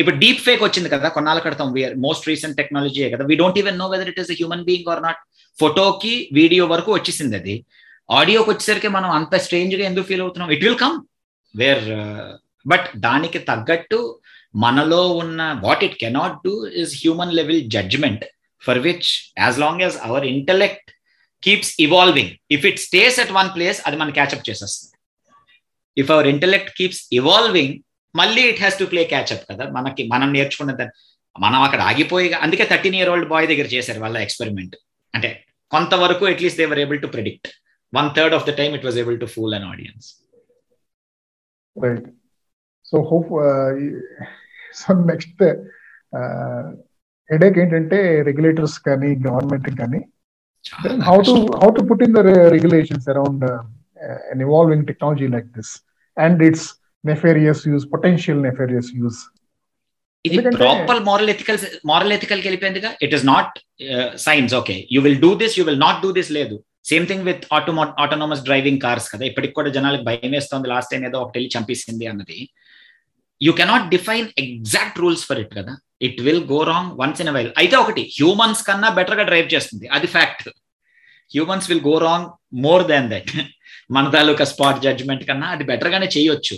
[0.00, 3.78] ఇప్పుడు deep fake వచ్చింది కదా కొన్నాళ్ళ క్రితం we're most recent technology కదా we don't even
[3.78, 5.20] know whether it is human being or not
[5.58, 7.56] ఫోటోకి video వరకు వచ్చేసింది అది.
[8.08, 10.50] ఆడియోకి వచ్చేసరికి మనం అంత స్ట్రేంజ్గా ఎందుకు ఫీల్ అవుతున్నాం?
[10.56, 10.96] It will come
[11.54, 11.84] where
[12.66, 13.98] but దానికి తగ్గట్టు
[14.64, 18.24] మనలో ఉన్న what it cannot do is human level judgment
[18.62, 20.90] for which as long as our intellect
[21.42, 24.94] keeps evolving if it stays at one place అది మనం క్యాచ్అప్ చేసేస్తుంది.
[25.96, 27.74] If our intellect keeps evolving
[28.14, 29.64] మళ్ళీ it has to play catch up కదా?
[29.70, 30.94] మనకి మనం నేర్చుకున్న దాన్ని
[31.36, 34.76] మనం అక్కడ ఆగిపోయి అందుకే థర్టీన్ ఇయర్ ఓల్డ్ బాయ్ దగ్గర చేశారు వాళ్ళ ఎక్స్పెరిమెంట్
[35.14, 37.48] అంటే కొంతవరకు at least they were able to predict
[37.92, 40.08] one third of the time it was able to fool an audience
[41.76, 42.06] right
[42.90, 43.30] so hope
[44.80, 45.42] so next
[47.30, 50.00] headache ఏంటంటే రెగ్యులేటర్స్ కానీ government కానీ.
[51.08, 52.22] How to how to put in the
[52.56, 53.46] regulations around
[54.32, 55.68] an evolving technology like this
[56.16, 56.62] and its
[57.04, 59.18] nefarious use potential nefarious use.
[60.24, 61.58] ఇది proper moral ethical
[61.90, 63.52] moral ethical వెళ్ళిపోయిందిగా it is not
[64.26, 66.56] science okay you will do this you will not do this లేదు.
[66.90, 69.24] Same thing with ఆటోమో autonomous driving cars కదా.
[69.30, 70.66] ఇప్పటికి కూడా జనాలకు భయం వేస్తుంది.
[70.74, 72.38] Last time ఏదో ఒకటి వెళ్ళి చంపేసింది అన్నది.
[73.40, 75.74] You cannot define exact rules for it కదా.
[76.06, 79.86] It will go wrong once in while అయితే ఒకటి హ్యూమన్స్ కన్నా బెటర్గా డ్రైవ్ చేస్తుంది.
[79.96, 80.48] అది fact
[81.34, 82.28] humans will go wrong
[82.64, 83.32] more than that
[83.94, 86.56] మన తాలూకా స్పాట్ జడ్జ్మెంట్ కన్నా అది బెటర్ గానే చేయొచ్చు.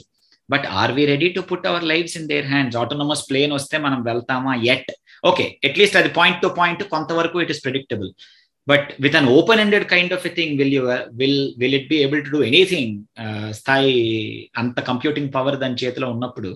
[0.53, 4.01] But are we ready to put our lifes in their hands autonomous plane వస్తే మనం
[4.11, 4.53] వెళ్తామా?
[4.75, 4.91] ఎట్
[5.31, 8.11] ఓకే అట్లీస్ట్ అది పాయింట్ టు పాయింట్ కొంతవరకు it is predictable
[8.69, 10.83] but with an open ended kind of a thing will you
[11.21, 12.95] will will it be able to do anything
[13.61, 13.93] స్థాయి
[14.63, 16.51] అంత computing power దాని చేతిలో ఉన్నప్పుడు?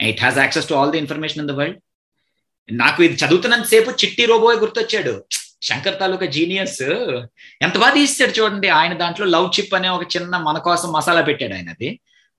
[0.00, 1.78] It has access to all the information in the world
[2.68, 5.14] నాకు ఇది చదువుతున్నంత సేపు చిట్టి రోబోయ్ గుర్తొచ్చాడు.
[5.68, 6.82] శంకర్ తాలూకా genius
[7.60, 11.54] ఎంత బాగా తీస్తాడు చూడండి ఆయన దాంట్లో లవ్ చిప్ అనే ఒక చిన్న మన కోసం మసాలా పెట్టాడు
[11.56, 11.88] ఆయన అది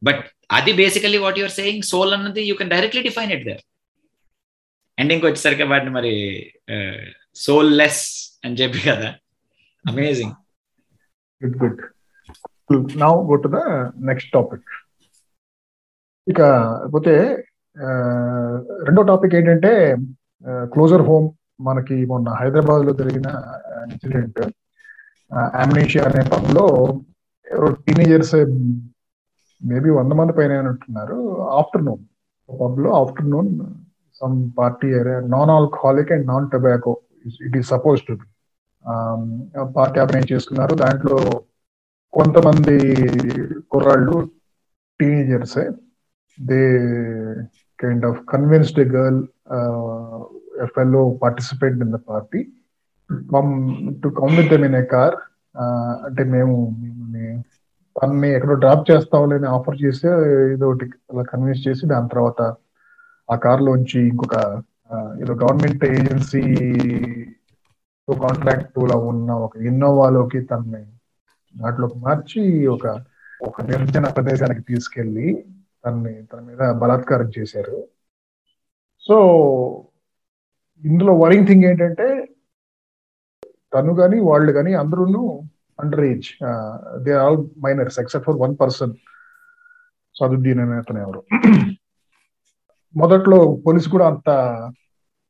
[0.02, 0.22] బట్
[0.58, 3.62] అది basically what you're saying soul అన్నది you can directly define it their
[4.98, 6.13] ending వచ్చేసరికి వాటిని మరి
[6.76, 7.02] uh,
[7.43, 8.04] సోల్ లెస్
[8.43, 9.10] అని చెప్పి కదా.
[9.86, 10.36] Amazing
[11.41, 11.82] good
[12.69, 13.60] good now go to the
[14.10, 14.69] next topic
[16.28, 16.41] ఇక
[16.93, 17.13] పోతే
[18.88, 19.71] రెండో టాపిక్ ఏంటంటే
[20.73, 21.28] క్లోజర్ హోమ్
[21.60, 23.28] మనకి మొన్న హైదరాబాద్లో జరిగిన
[23.86, 24.39] ఇన్సిడెంట్
[25.62, 26.65] అమ్నేషియా అనే పబ్లో
[27.84, 28.38] టీనేజర్స్
[29.62, 31.17] మేబీ వంద మంది పైన ఉంటున్నారు
[31.60, 32.04] afternoon
[32.49, 33.52] పబ్లో afternoon
[34.21, 34.88] some party
[35.30, 36.93] non alcoholic and non tobacco
[37.47, 38.13] it is suppose to
[39.77, 40.75] party organise చేసుకున్నారు.
[40.75, 41.17] దాంట్లో
[42.13, 42.77] కొంతమంది
[43.71, 44.29] కుర్రాళ్ళు
[44.99, 45.60] teenagers.
[46.39, 46.62] They
[47.79, 49.19] kind of convinced girl
[50.63, 50.67] a
[51.23, 52.41] participate in the party party.
[53.32, 53.51] Come
[54.01, 55.15] to come with them a car
[56.05, 57.43] అంటే మేము మిమ్మల్ని
[57.95, 60.08] తనని ఎక్కడో drop చేస్తామని ఆఫర్ చేసి
[60.53, 62.41] ఏదో ఒకటి అలా కన్విన్స్ చేసి దాని తర్వాత
[63.29, 64.36] ఆ కార్ లోంచి ఇంకొక
[64.93, 66.41] ఏదో గవర్నమెంట్ ఏజెన్సీ
[68.08, 70.84] కాంట్రాక్ట్లో ఉన్న ఒక ఇన్నోవాలోకి తనని
[71.58, 73.06] దాంట్లోకి మార్చి ఒక
[73.41, 75.45] ఒక నిర్జన ప్రదేశానికి తీసుకెళ్ళి
[75.86, 77.88] తనని తన మీద బలాత్కారం చేశారు.
[79.02, 79.17] సో
[80.84, 82.08] ఇందులో వరింగ్ థింగ్ ఏంటంటే
[83.73, 85.41] తను కానీ వాళ్ళు కానీ అందరూ
[85.80, 86.30] under age
[87.04, 88.93] they all minors except for one person
[90.15, 91.21] Saduddin అనే అతను ఎవరు?
[92.95, 94.30] మొదట్లో పోలీసు కూడా అంత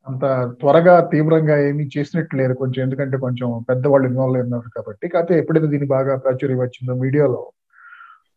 [0.07, 0.25] అంత
[0.59, 2.83] త్వరగా తీవ్రంగా ఏమీ చేసినట్టు లేరు కొంచెం.
[2.83, 5.07] ఎందుకంటే కొంచెం పెద్దవాళ్ళు ఇన్వాల్వ్ అయినారు కాబట్టి.
[5.07, 7.41] కాకపోతే ఎప్పుడైతే దీన్ని బాగా ప్రాచుర్యం వచ్చిందో మీడియాలో.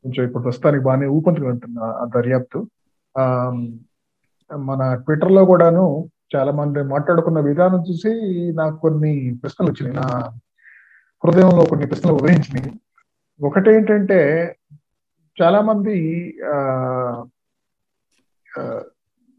[0.05, 2.61] కొంచెం ఇప్పుడు ప్రస్తుతానికి బాగానే ఊపందుకుని ఆ దర్యాప్తు.
[3.15, 3.25] ఆ
[4.51, 5.85] మన ట్విట్టర్లో కూడాను
[6.37, 8.11] చాలా మంది మాట్లాడుకున్న విధానం చూసి
[8.55, 9.97] నాకు కొన్ని ప్రశ్నలు వచ్చినాయి.
[9.97, 10.07] నా
[11.23, 12.71] హృదయంలో కొన్ని ప్రశ్నలు ఉదయించినాయి.
[13.41, 14.21] ఒకటేంటంటే
[15.39, 15.97] చాలా మంది
[16.53, 16.57] ఆ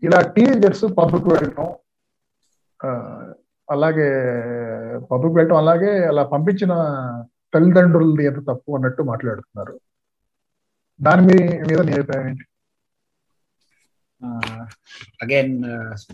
[0.03, 1.67] ఇలా టీనేజర్స్ పబ్లిక్ వెళ్ళటం
[3.69, 4.07] అలాగే
[5.11, 6.73] పబ్లిక్ వెళ్ళటం అలాగే అలా పంపించిన
[7.53, 9.73] తల్లిదండ్రులది ఎంత తప్పు అన్నట్టు మాట్లాడుతున్నారు.
[10.99, 11.23] దాని
[11.69, 12.45] మీద నీ అభిప్రాయం ఏంటి?
[15.23, 15.53] అగైన్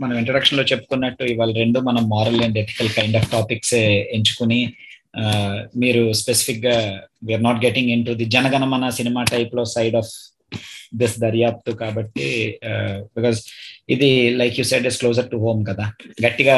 [0.01, 3.73] మనం ఇంట్రడక్షన్లో చెప్పుకున్నట్టు ఇవాళ రెండు మనం moral and ethical kind of topics
[4.17, 4.61] ఎంచుకుని
[5.75, 6.75] మీరు స్పెసిఫిక్గా
[7.23, 10.11] we're not getting into the Jana Gana Mana cinema టైప్లో సైడ్ ఆఫ్
[11.01, 12.27] దిస్ దర్యాప్తు కాబట్టి
[13.17, 13.39] బికాస్
[13.95, 14.09] ఇది
[14.41, 15.85] like you said is closer to home కదా
[16.25, 16.57] గట్టిగా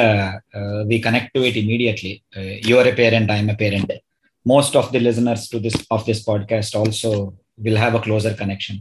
[0.92, 2.14] we connect to it immediately
[2.72, 3.94] you're a parent I'm a parent
[4.46, 7.12] most of the listeners to this of this podcast also
[7.66, 8.80] will have a closer connection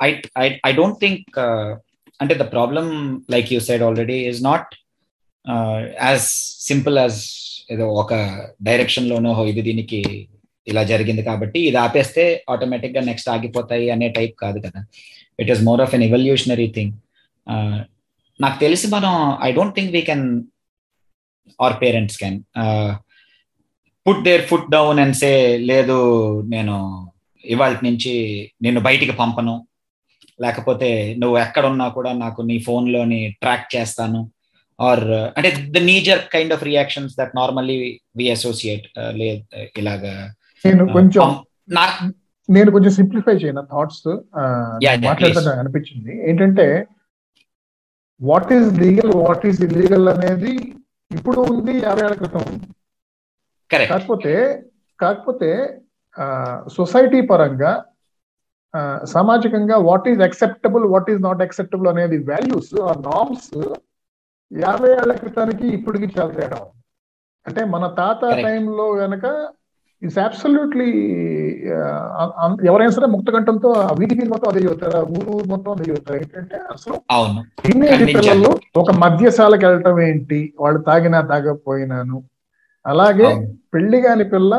[0.00, 1.70] I, I I don't think uh,
[2.20, 2.86] అంటే the problem
[3.28, 4.64] like you said already is not
[5.46, 5.78] uh,
[6.10, 6.22] as
[6.70, 7.14] simple as
[7.72, 8.14] ఏదో ఒక
[8.68, 10.00] direction లోనో ఇది దీనికి
[10.66, 14.80] ఇలా జరిగింది కాబట్టి ఇది ఆపేస్తే ఆటోమేటిక్గా నెక్స్ట్ ఆగిపోతాయి అనే టైప్ కాదు కదా.
[15.40, 16.94] It is more of an evolutionary thing
[18.40, 19.14] నాకు తెలిసి మనం
[19.46, 20.26] I don't think we can
[21.64, 22.38] our parents can
[24.06, 25.32] put their foot down and say
[25.70, 25.98] లేదు
[26.54, 26.76] నేను
[27.44, 28.12] ఇవాళ నుంచి
[28.64, 29.54] నిన్ను బయటికి పంపను.
[30.42, 34.20] లేకపోతే నువ్వు ఎక్కడున్నా కూడా నాకు నీ ఫోన్లోని ట్రాక్ చేస్తాను.
[34.78, 35.04] ఆర్
[35.36, 37.76] అంటే the knee jerk kind of reactions that normally
[38.18, 38.86] we associate
[39.20, 39.42] లేదు
[39.80, 40.14] ఇలాగా
[40.64, 41.26] నేను కొంచెం
[42.48, 44.06] నేను కొంచెం సింప్లిఫై చేయను థాట్స్
[45.08, 46.12] మాట్లాడుతున్నా అనిపించింది.
[46.28, 46.66] ఏంటంటే
[48.20, 50.52] what is legal what is illegal అనేది
[51.10, 52.44] ఇప్పుడు ఉంది యాభై ఏళ్ళ క్రితం.
[52.52, 52.68] ఉంది
[53.92, 54.34] కాకపోతే
[54.98, 55.50] కాకపోతే
[56.76, 57.72] సొసైటీ పరంగా
[59.14, 63.50] సామాజికంగా what is acceptable what is not acceptable అనేది వాల్యూస్ ఆ నామ్స్
[64.50, 66.60] యాభై ఏళ్ళ క్రితానికి ఇప్పటికి చాలా తేడా
[67.46, 69.26] అంటే మన తాత టైంలో గనక
[70.02, 70.86] ఇట్స్ అబ్సల్యూట్లీ
[72.68, 76.96] ఎవరైనా సరే ముక్తకంఠంతో వీధికి మొత్తం అదే చదువుతారు ఊరు మొత్తం అదే చదువుతారు ఏంటంటే అసలు
[77.64, 78.50] టీనేజ్ పిల్లలు
[78.82, 80.40] ఒక మద్యశాలకు వెళ్ళటం ఏంటి?
[80.62, 82.18] వాళ్ళు తాగినా తాగకపోయినాను.
[82.84, 83.28] అలాగే
[83.74, 84.52] పెళ్ళి కాని పిల్ల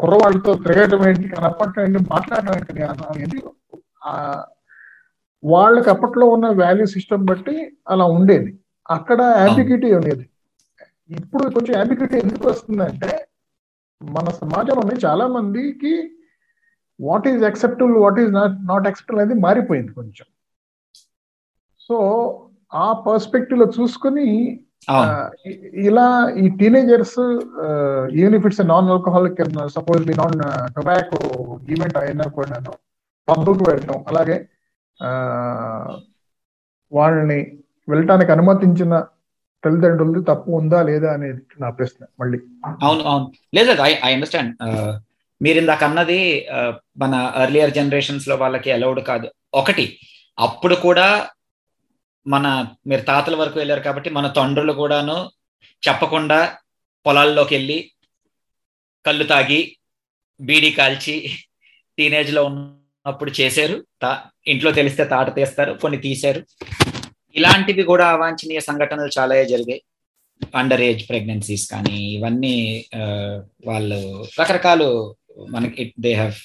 [0.00, 1.26] కుర్రవాళ్ళతో తిరగటం ఏంటి?
[1.34, 2.54] కానీ అప్పట్లో ఏంటి మాట్లాడడం
[3.24, 3.38] ఏంటి
[5.42, 7.56] వాళ్ళకి అప్పట్లో ఉన్న వాల్యూ సిస్టమ్ బట్టి
[7.92, 8.50] అలా ఉండేది.
[8.88, 10.24] అక్కడ అంబిగ్యూటీ ఉండేది.
[11.18, 13.10] ఇప్పుడు కొంచెం అంబిగ్యూటీ ఎందుకు వస్తుందంటే
[14.00, 15.92] మన సమాజంలోనే చాలా మందికి
[17.00, 20.26] what is acceptable what is not not acceptable అనేది మారిపోయింది కొంచెం.
[21.80, 21.96] సో
[22.76, 24.28] ఆ పర్స్పెక్టివ్లో చూసుకుని
[25.84, 26.06] ఇలా
[26.36, 27.18] ఈ teenagers
[28.18, 30.36] even if it's non alcoholic suppose non
[30.74, 31.20] tobacco
[31.68, 32.58] event అయినా కూడా
[33.28, 34.36] పబ్కి వెళ్ళటం అలాగే
[36.92, 37.38] వాళ్ళని
[37.88, 38.94] వెళ్ళటానికి అనుమతించిన
[39.64, 42.38] తల్లిదండ్రులు తప్పు ఉందా లేదా అనేది నా ప్రశ్న మళ్ళీ.
[42.84, 43.26] అవును అవును.
[43.56, 44.52] లేదు ఐ ఐ అండర్స్టాండ్
[45.40, 46.18] మీరు ఇందాక అన్నది
[46.56, 47.14] uh, మన
[47.44, 49.26] ఎర్లియర్ జనరేషన్స్లో వాళ్ళకి అలౌడ్ కాదు.
[49.60, 49.86] ఒకటి
[50.38, 51.08] అప్పుడు కూడా
[52.26, 52.46] మన
[52.90, 55.18] మీరు తాతల వరకు వెళ్ళారు కాబట్టి మన తండ్రులు కూడాను
[55.82, 56.38] చెప్పకుండా
[57.06, 57.78] పొలాల్లోకి వెళ్ళి
[59.04, 59.60] కళ్ళు తాగి
[60.40, 61.14] బీడీ కాల్చి
[61.98, 63.76] టీనేజ్లో ఉన్నప్పుడు చేశారు.
[64.02, 64.10] తా
[64.52, 66.40] ఇంట్లో తెలిస్తే తాట తీస్తారు కొన్ని తీశారు.
[67.36, 69.80] ఇలాంటివి కూడా అవాంఛనీయ సంఘటనలు చాలా జరిగాయి.
[70.60, 72.56] అండర్ ఏజ్ ప్రెగ్నెన్సీస్ కానీ ఇవన్నీ
[73.68, 74.00] వాళ్ళు
[74.40, 74.88] రకరకాలు
[75.54, 76.36] మనకి దే హ్యావ్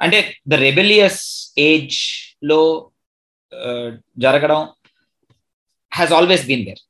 [0.00, 0.18] అంటే
[0.52, 1.22] ద రెబెలియస్
[1.68, 2.60] ఏజ్లో
[4.24, 4.60] జరగడం
[5.92, 6.82] హ్యాస్ ఆల్వేస్ బీన్ దేర్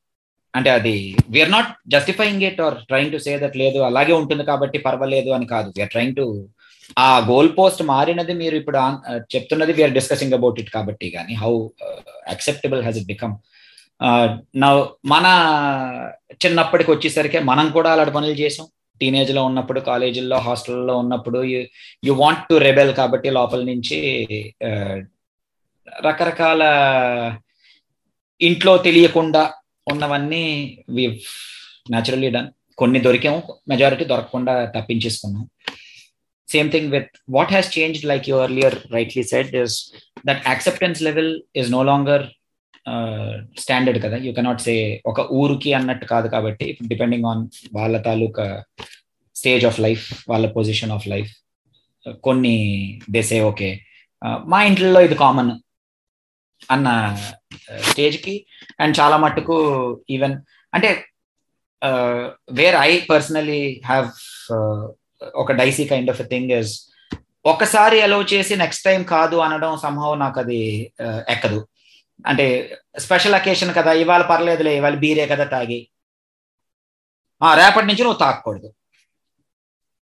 [0.54, 0.96] అంటే అది
[1.34, 5.46] we're not justifying it or trying to say that లేదు అలాగే ఉంటుంది కాబట్టి పర్వాలేదు అని
[5.54, 5.68] కాదు.
[5.76, 6.26] We're trying to
[6.98, 8.78] uh goal post మారినది మీరు ఇప్పుడు
[9.34, 11.52] చెప్తున్నది వీఆర్ డిస్కసింగ్ అబౌట్ ఇట్ కాబట్టి కానీ how
[12.34, 13.34] acceptable has it become
[15.12, 15.26] మన
[16.44, 18.66] చిన్నప్పటికి వచ్చేసరికి మనం కూడా అలాంటి పనులు చేసాం.
[19.00, 21.38] టీనేజ్లో ఉన్నప్పుడు కాలేజీల్లో హాస్టల్లో ఉన్నప్పుడు
[22.06, 23.98] యు వాంట్ టు రెబెల్ కాబట్టి లోపల నుంచి
[26.06, 26.62] రకరకాల
[28.40, 29.42] ఇంట్లో తెలియకుండా
[29.86, 30.44] ఉన్నవన్నీ
[30.96, 31.04] వి
[31.92, 35.44] న్యాచురల్లీ డన్ కొన్ని దొరికాము మెజారిటీ దొరకకుండా తప్పించేసుకున్నాం.
[36.48, 39.76] Same thing with what has change like you earlier rightly said is
[40.26, 42.24] that acceptance level is no longer
[43.56, 44.74] standard కదా యూ కెనాట్ సే
[45.06, 48.46] ఒక ఊరికి అన్నట్టు కాదు కాబట్టి డిపెండింగ్ ఆన్ వాళ్ళ తాలూకా
[49.36, 51.32] స్టేజ్ ఆఫ్ లైఫ్ వాళ్ళ పొజిషన్ ఆఫ్ లైఫ్
[52.24, 52.56] కొన్ని
[53.10, 53.70] దేసే ఓకే
[54.48, 55.52] మా ఇంట్లో ఇది కామన్
[56.68, 56.88] అన్న
[57.88, 58.34] స్టేజ్కి
[58.80, 59.56] అండ్ చాలా మట్టుకు
[60.10, 60.36] ఈవెన్
[60.72, 60.90] అంటే
[62.52, 64.08] వేర్ ఐ పర్సనలీ హ్యావ్
[65.42, 66.72] ఒక dicey kind of thing is
[67.52, 70.60] ఒకసారి అలౌ చేసి నెక్స్ట్ టైం కాదు అనడం సంభవం నాకు అది
[71.34, 71.58] ఎక్కదు.
[72.30, 72.46] అంటే
[73.04, 75.80] స్పెషల్ అకేషన్ కదా ఇవాళ పర్లేదులే ఇవాళ బీరే కదా తాగి.
[77.60, 78.68] రేపటి నుంచి నువ్వు తాగకూడదు.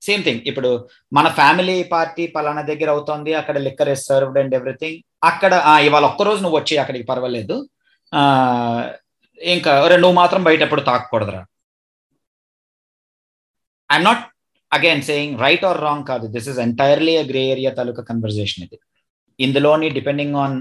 [0.01, 0.69] సేమ్ థింగ్ ఇప్పుడు
[1.13, 5.53] మన ఫ్యామిలీ పార్టీ పలానా దగ్గర అవుతోంది అక్కడ liquor is served and everything అక్కడ
[5.87, 7.55] ఇవాళ ఒక్కరోజు నువ్వు వచ్చి అక్కడికి పర్వాలేదు.
[9.37, 9.71] ఇంకా
[10.03, 11.41] నువ్వు మాత్రం బయట ఎప్పుడు తాగకూడదురా.
[13.89, 14.23] I'm not
[14.71, 18.77] again saying right or wrong కాదు this is entirely a grey area taluka conversation ఇది
[19.39, 20.57] ఇందులోని డిపెండింగ్ ఆన్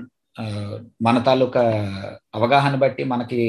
[1.07, 1.63] మన తాలూకా
[2.39, 3.43] అవగాహన బట్టి మనకి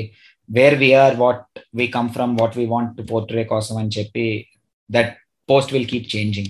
[0.49, 4.27] where we're what we come from what we want to portray కోసం అని చెప్పి
[4.89, 5.13] that
[5.49, 6.47] post will keep changing.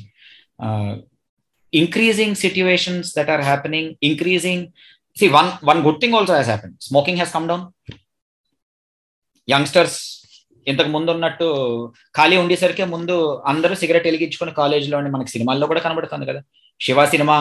[0.60, 0.98] Uh,
[1.74, 4.62] increasing situations that are happening, increasing.
[5.18, 6.76] See, one one good thing also has happened.
[6.80, 7.62] Smoking has come down.
[10.72, 11.48] ఇంతకు ముందు ఉన్నట్టు
[12.18, 13.16] ఖాళీ ఉండేసరికి ముందు
[13.52, 16.42] అందరూ సిగరెట్ వెలిగించుకుని కాలేజీలోని మనకి సినిమాల్లో కూడా కనబడుతుంది కదా.
[16.86, 17.38] శివ సినిమా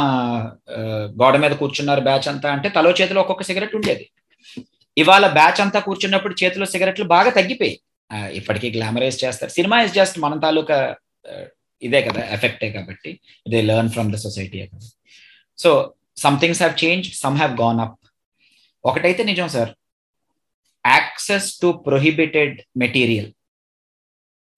[1.21, 4.05] గోడ మీద కూర్చున్నారు బ్యాచ్ అంతా అంటే తలో చేతిలో ఒక్కొక్క సిగరెట్ ఉండేది.
[4.97, 7.75] ఇవాళ బ్యాచ్ అంతా కూర్చున్నప్పుడు చేతిలో సిగరెట్లు బాగా తగ్గిపోయి
[8.39, 9.51] ఇప్పటికీ గ్లామరైజ్ చేస్తారు.
[9.59, 10.79] సినిమా ఇస్ జస్ట్ మన తాలూకా
[11.83, 13.11] ఇదే కదా ఎఫెక్టే కాబట్టి.
[13.47, 14.61] ఇదే learn from the society
[15.59, 15.71] so
[16.25, 17.97] some things have change some have gone up
[18.85, 19.71] ఒకటైతే నిజం sir
[20.85, 23.33] access to prohibited material,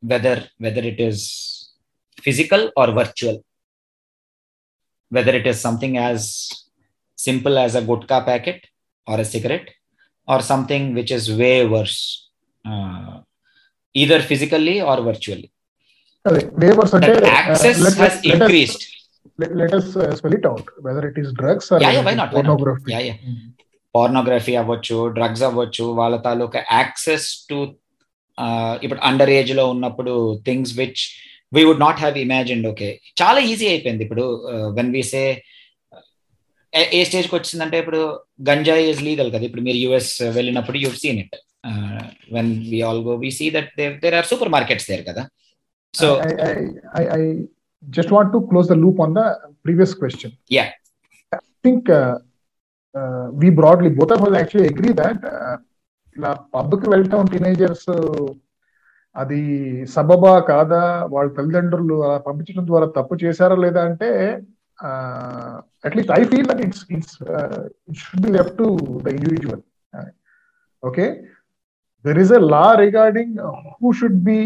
[0.00, 1.72] whether, whether it is
[2.22, 3.44] physical or virtual,
[5.08, 6.48] whether it is something as
[7.16, 8.64] simple as a gutka packet
[9.06, 9.68] or a cigarette,
[10.28, 12.28] or something which is way worse,
[12.64, 13.20] uh,
[13.94, 15.50] either physically or virtually.
[16.24, 18.86] That uh, access uh, let, has let, increased.
[19.38, 22.04] Let us, let us uh, spell it out whether it is drugs or yeah, yeah
[22.04, 22.92] why not, pornography.
[22.92, 23.04] Why not?
[23.04, 23.14] Yeah, yeah.
[23.14, 23.48] Mm-hmm.
[23.94, 27.58] Pornography అవ్వచ్చు drugs అవ్వచ్చు వాళ్ళ తాలూకా access to
[28.84, 30.12] ఇప్పుడు under ఏజ్లో ఉన్నప్పుడు
[30.48, 31.02] things which
[31.52, 32.88] we would not have imagined okay
[33.22, 34.24] చాలా easy అయిపోయింది ఇప్పుడు
[34.78, 35.22] వెన్ వి సే
[36.98, 38.00] ఏ స్టేజ్కి వచ్చిందంటే ఇప్పుడు
[38.48, 39.44] గంజాయి ఇస్ లీగల్ కదా.
[39.48, 41.36] ఇప్పుడు మీరు యుఎస్ వెళ్ళినప్పుడు you seen it
[42.36, 43.72] when we all go we see that
[44.04, 45.24] there are supermarkets there కదా.
[45.94, 46.52] So I, I,
[47.00, 47.22] I, I
[47.84, 49.26] just want to close the loop on the
[49.64, 49.92] previous
[53.32, 55.56] we broadly, both of us actually agree that uh,
[56.16, 57.90] ఇలా పబ్కి వెళ్ళటం teenagers
[59.16, 59.38] అది
[59.92, 60.80] సబబా కాదా
[61.12, 64.08] వాళ్ళ తల్లిదండ్రులు అలా పంపించడం ద్వారా తప్పు చేశారా లేదా అంటే
[65.84, 67.14] at least I feel that it's it's
[67.90, 68.66] it should be left to
[69.06, 69.62] the individual
[70.82, 71.06] okay
[72.04, 73.36] there is a law regarding
[73.78, 74.40] who should be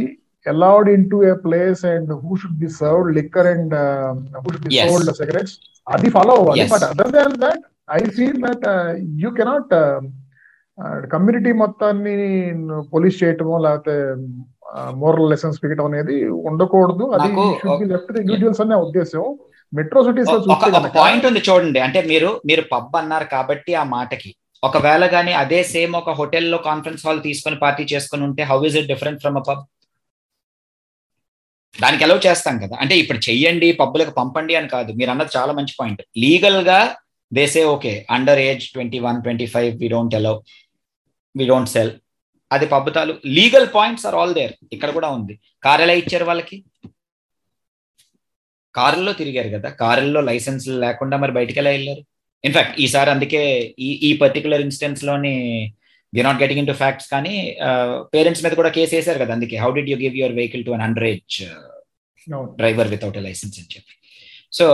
[0.46, 4.72] allowed into a place and who should be served liquor and uh, who should be
[4.74, 4.82] Yes.
[4.84, 5.52] sold cigarettes
[5.86, 6.72] adi follow అవ్వాలి Yes.
[6.72, 7.60] but other than that
[8.16, 8.90] feel that uh,
[9.22, 9.70] you cannot
[11.12, 12.14] community మొత్తాన్ని
[12.92, 13.94] police చేయటమో లేకపోతే
[15.00, 16.16] moral lessons పీకటం అనేది
[16.50, 17.04] ఉండకూడదు.
[17.16, 17.28] అది
[17.92, 19.24] left individuals అనే ఉద్దేశం.
[19.78, 21.80] Metro cities ఒక పాయింట్ ఉంది చూడండి.
[21.86, 24.32] అంటే మీరు మీరు పబ్ అన్నారు కాబట్టి ఆ మాటకి.
[24.68, 28.90] ఒకవేళ కానీ అదే సేమ్ ఒక హోటల్లో కాన్ఫరెన్స్ హాల్ తీసుకొని పార్టీ చేసుకుని ఉంటే how is it
[28.92, 29.62] different from a pub
[31.84, 32.74] దానికి అలౌ చేస్తాం కదా.
[32.82, 34.90] అంటే ఇప్పుడు చెయ్యండి పబ్బులకు పంపండి అని కాదు.
[34.98, 36.80] మీరు అన్నది చాలా మంచి పాయింట్ లీగల్గా
[37.38, 40.34] they say okay under age twenty one twenty five we don't allow
[41.38, 41.92] we don't sell
[42.50, 43.12] అది పబ్బుతాలు.
[43.36, 45.34] Legal points are all there ఇక్కడ కూడా ఉంది.
[45.66, 46.56] కార్ ఎలా ఇచ్చారు వాళ్ళకి?
[48.78, 49.68] కారుల్లో తిరిగారు కదా.
[49.82, 52.02] కారుల్లో లైసెన్స్ లేకుండా మరి బయటికి ఎలా వెళ్ళారు?
[52.44, 53.42] ఇన్ఫాక్ట్ ఈసారి అందుకే
[53.86, 55.34] ఈ ఈ particular ఇన్స్టెన్స్లోని
[56.12, 57.34] we not getting into facts కానీ
[58.14, 59.56] పేరెంట్స్ మీద కూడా కేసు వేశారు కదా అందుకే.
[59.64, 61.38] How did you give your vehicle to an under age
[62.60, 63.94] driver without a licence అని చెప్పి.
[64.58, 64.66] So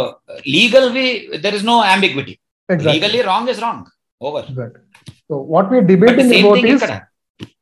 [0.57, 1.07] legal we
[1.45, 2.35] there is no ambiguity
[2.89, 3.87] legally wrong is wrong
[4.21, 4.47] over
[5.29, 6.85] so what we're debating about is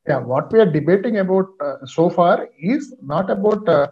[0.09, 2.35] yeah what we are debating about uh, so far
[2.73, 3.85] is not about uh,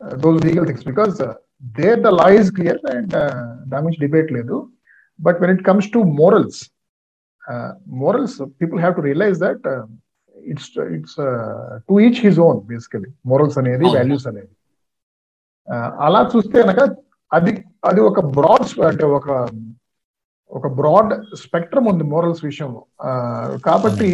[0.00, 1.34] uh, those legal things because uh,
[1.78, 3.38] there the law is clear and uh,
[3.72, 4.58] damage debate ledu
[5.18, 6.56] but when it comes to morals
[7.42, 7.70] uh,
[8.02, 9.84] morals people have to realize that uh,
[10.36, 13.86] it's it's uh, to each his own basically morals అనేది.
[13.96, 14.52] Values అనేది
[15.68, 16.80] Uh, అలా చూస్తే కనుక
[17.30, 17.52] అది
[17.88, 19.28] అది ఒక broad అంటే ఒక
[20.50, 22.82] ఒక బ్రాడ్ స్పెక్ట్రమ్ ఉంది మోరల్స్ విషయంలో.
[23.68, 24.10] కాబట్టి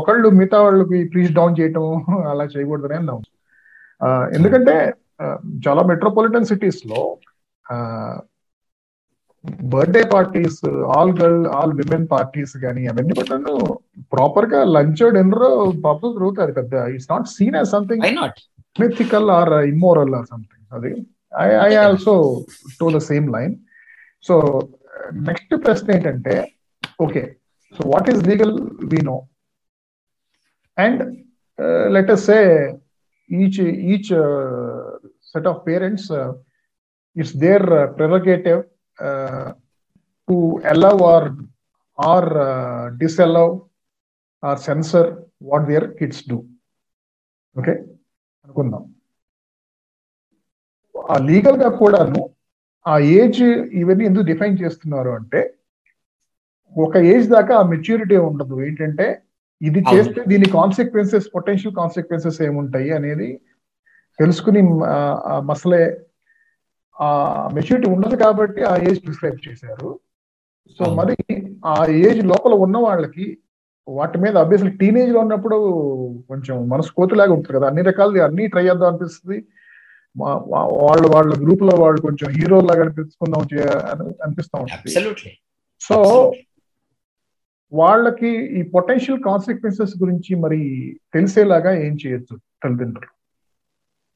[0.00, 1.86] ఒకళ్ళు మిగతా వాళ్ళకి ప్లీజ్ డౌన్ చేయటం
[2.32, 3.20] అలా చేయకూడదని అన్నాం.
[4.38, 4.74] ఎందుకంటే
[5.66, 7.02] చాలా మెట్రోపాలిటన్ సిటీస్లో
[9.72, 10.58] birthday parties
[10.94, 13.36] all girl all women parties కానీ అవన్నీ కూడా
[14.14, 15.44] ప్రాపర్గా లంచ్ డిన్నర్
[15.86, 18.04] పబ్లు జరుగుతుంది పెద్ద it's not seen as something
[18.76, 20.92] mythical or immoral or something అది
[21.44, 22.14] I I also
[22.80, 23.54] to the same line
[24.24, 24.36] so
[25.28, 26.34] next ప్రశ్న ఏంటంటే
[27.00, 27.22] okay
[27.74, 29.16] so what is legal we know
[30.78, 31.02] and
[31.90, 32.38] let us say
[33.30, 33.60] each
[33.92, 34.12] each
[35.32, 36.10] set of parents
[37.16, 37.66] it's their
[37.96, 38.62] prerogative
[40.28, 41.28] to allow or
[41.98, 42.84] or uh,
[44.42, 45.08] or censor
[45.42, 46.38] what what kids do
[47.56, 47.74] okay
[48.46, 48.82] అనుకుందాం.
[50.94, 52.22] ఆ లీగల్గా కూడాను
[52.86, 53.42] ఆ age
[53.82, 55.40] ఇవన్నీ ఎందుకు define చేస్తున్నారు అంటే
[56.76, 58.54] ఒక ఏజ్ దాకా ఆ మెచ్యూరిటీ ఉండదు.
[58.66, 59.06] ఏంటంటే
[59.60, 63.28] ఇది చేస్తే దీని కాన్సిక్వెన్సెస్ పొటెన్షియల్ కాన్సిక్వెన్సెస్ ఏముంటాయి అనేది
[64.18, 64.62] తెలుసుకుని
[65.50, 65.82] మసలే
[66.96, 67.08] ఆ
[67.56, 69.88] మెచ్యూరిటీ ఉండదు కాబట్టి ఆ ఏజ్ ప్రిస్క్రైబ్ చేశారు.
[70.76, 71.16] సో మరి
[71.72, 73.26] ఆ ఏజ్ లోపల ఉన్న వాళ్ళకి
[73.88, 75.56] వాటి మీద అభ్యసలు టీనేజ్లో ఉన్నప్పుడు
[76.30, 77.66] కొంచెం మనసు కోతులాగా ఉంటుంది కదా.
[77.70, 79.38] అన్ని రకాలు అన్ని ట్రై చేద్దాం అనిపిస్తుంది.
[80.16, 83.40] వాళ్ళు వాళ్ళ గ్రూప్లో వాళ్ళు కొంచెం హీరో లాగా అనిపించుకుందాం
[84.26, 85.30] అనిపిస్తా ఉంటుంది.
[85.86, 85.96] సో
[87.72, 90.60] వాళ్ళకి ఈ పొటెన్షియల్ కాన్సిక్వెన్సెస్ గురించి మరి
[91.14, 93.10] తెలిసేలాగా ఏం చేయొచ్చు తల్లిదండ్రులు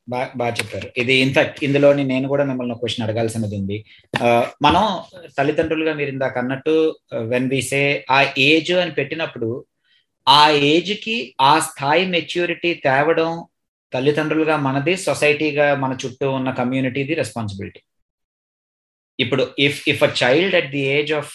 [0.09, 0.89] బాగా చెప్పారు.
[1.01, 3.79] ఇది ఇన్ఫాక్ట్ ఇందులోని నేను కూడా మిమ్మల్ని క్వశ్చన్ అడగాల్సినది ఉంది.
[4.67, 4.85] మనం
[5.39, 6.75] తల్లిదండ్రులుగా మీరు ఇందాక అన్నట్టు
[7.33, 7.83] వెన్ వి సే
[8.17, 9.51] ఆ ఏజ్ అని పెట్టినప్పుడు
[10.27, 11.17] ఆ ఏజ్కి
[11.51, 13.33] ఆ స్థాయి మెచ్యూరిటీ తేవడం
[13.93, 17.81] తల్లిదండ్రులుగా మనది సొసైటీగా మన చుట్టూ ఉన్న కమ్యూనిటీది రెస్పాన్సిబిలిటీ
[19.19, 21.33] ఇప్పుడు if if a child at the age of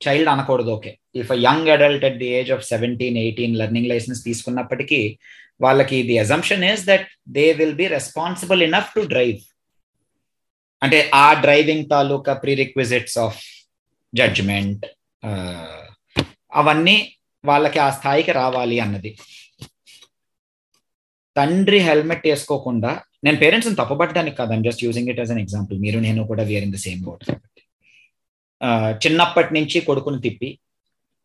[0.00, 4.24] child అనకూడదు okay if a young adult at the age of seventeen eighteen learning licence
[4.24, 5.00] తీసుకున్నప్పటికీ
[5.60, 9.40] వాళ్ళకి the assumption is that they will be responsible enough to drive
[10.82, 13.40] అంటే ఆ driving తాలూకా prerequisites of
[14.14, 14.86] judgement
[16.52, 16.96] అవన్నీ
[17.44, 19.10] వాళ్ళకి ఆ స్థాయికి రావాలి అన్నది.
[21.36, 22.90] తండ్రి హెల్మెట్ వేసుకోకుండా
[23.24, 26.64] నేను పేరెంట్స్ని తప్పబట్టడానికి కాదు I'm just using it as an example మీరు నేను కూడా we're
[26.66, 27.62] in the same boat కాబట్టి
[29.04, 30.50] చిన్నప్పటి నుంచి కొడుకుని తిప్పి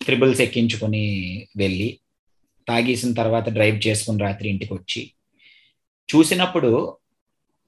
[0.02, 1.04] త్రిబుల్స్ ఎక్కించుకొని
[1.58, 1.90] వెళ్ళి
[2.68, 5.02] తాగేసిన తర్వాత డ్రైవ్ చేసుకుని రాత్రి ఇంటికి వచ్చి
[6.10, 6.70] చూసినప్పుడు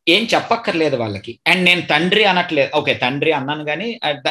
[0.07, 1.31] ఏం చెప్పక్కర్లేదు వాళ్ళకి.
[1.51, 2.69] అండ్ నేను తండ్రి అనట్లేదు.
[2.79, 3.87] ఓకే తండ్రి అన్నాను కానీ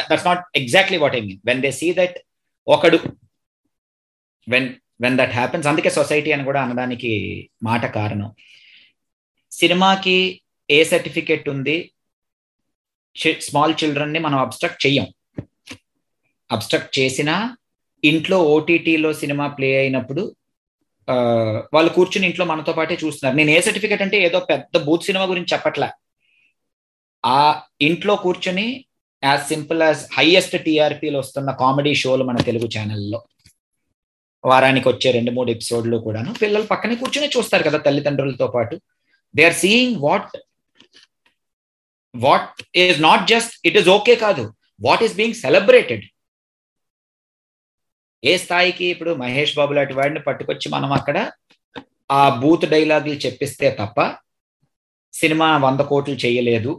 [0.09, 2.17] that's not exactly what I mean when they see that
[2.67, 2.99] ఒకడు
[4.47, 4.69] వెన్
[5.01, 7.11] వెన్ దట్ హ్యాపెన్స్ అందుకే సొసైటీ అని కూడా అనడానికి
[7.63, 8.29] మాట కారణం.
[9.51, 10.41] సినిమాకి
[10.71, 11.77] ఏ సర్టిఫికేట్ ఉంది?
[13.41, 15.07] స్మాల్ చిల్డ్రన్ని మనం అబ్స్ట్రక్ట్ చెయ్యం.
[16.51, 17.35] అబ్స్ట్రక్ట్ చేసినా
[18.03, 20.23] ఇంట్లో ఓటీటీలో సినిమా ప్లే అయినప్పుడు
[21.73, 23.35] వాళ్ళు కూర్చుని ఇంట్లో మనతో పాటే చూస్తున్నారు.
[23.37, 25.89] నేను ఏ సర్టిఫికేట్ అంటే ఏదో పెద్ద బూత్ సినిమా గురించి చెప్పట్లే.
[27.25, 28.85] ఆ ఇంట్లో కూర్చుని
[29.23, 33.19] యాజ్ సింపుల్ యాజ్ హైయెస్ట్ టీఆర్పీలు వస్తున్న కామెడీ షోలు మన తెలుగు ఛానల్లో.
[34.49, 36.31] వారానికి వచ్చే రెండు మూడు ఎపిసోడ్లు కూడాను.
[36.41, 38.75] పిల్లలు పక్కనే కూర్చునే చూస్తారు కదా తల్లిదండ్రులతో పాటు.
[39.35, 40.35] They are seeing what
[42.15, 44.45] what is not just it is okay కాదు.
[44.81, 46.05] వాట్ ఈస్ బీయింగ్ సెలబ్రేటెడ్
[48.23, 51.17] ఏ స్థాయికి ఇప్పుడు మహేష్ బాబు లాంటి వాడిని పట్టుకొచ్చి మనం అక్కడ
[52.11, 53.99] ఆ బూత్ డైలాగులు చెప్పిస్తే తప్ప
[55.13, 56.71] సినిమా వంద కోట్లు చేయలేదు.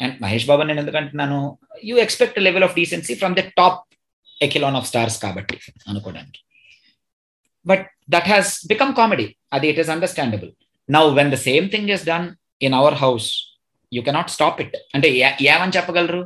[0.00, 1.58] అండ్ మహేష్ బాబు నేను ఎందుకంటున్నాను?
[1.84, 3.80] You expect level of decency from the top
[4.40, 5.56] echelon of stars కాబట్టి
[5.88, 6.40] అనుకోవడానికి
[7.66, 7.84] but
[8.14, 10.50] that has become comedy అది it is understandable
[10.88, 12.26] now when the same thing is done
[12.66, 13.28] in our house
[13.92, 15.08] you cannot stop it అంటే
[15.52, 16.22] ఏమని చెప్పగలరు?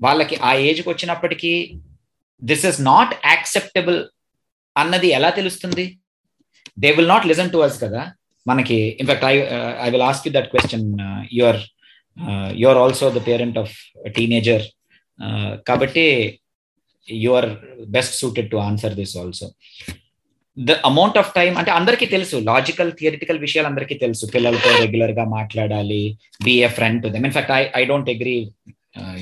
[0.00, 1.52] వాళ్ళకి ఆ ఏజ్కి వచ్చినప్పటికీ
[2.42, 3.98] దిస్ ఇస్ నాట్ యాక్సెప్టబుల్
[4.76, 5.84] అన్నది ఎలా తెలుస్తుంది?
[6.82, 8.02] They will not listen to us కదా.
[8.46, 9.34] మనకి in fact I
[9.86, 10.86] I will ask you that question
[11.38, 11.60] you're
[12.62, 13.74] you're also the parent of
[14.16, 14.64] teenager
[15.68, 16.04] కాబట్టి
[17.08, 17.48] you are
[17.96, 19.46] best suited to answer this also
[20.56, 24.24] the amount of time అంటే అందరికీ తెలుసు logical theoretical విషయాలు అందరికీ తెలుసు.
[24.34, 26.02] పిల్లలతో రెగ్యులర్గా మాట్లాడాలి
[26.44, 28.36] be a friend to them in fact I I don't agree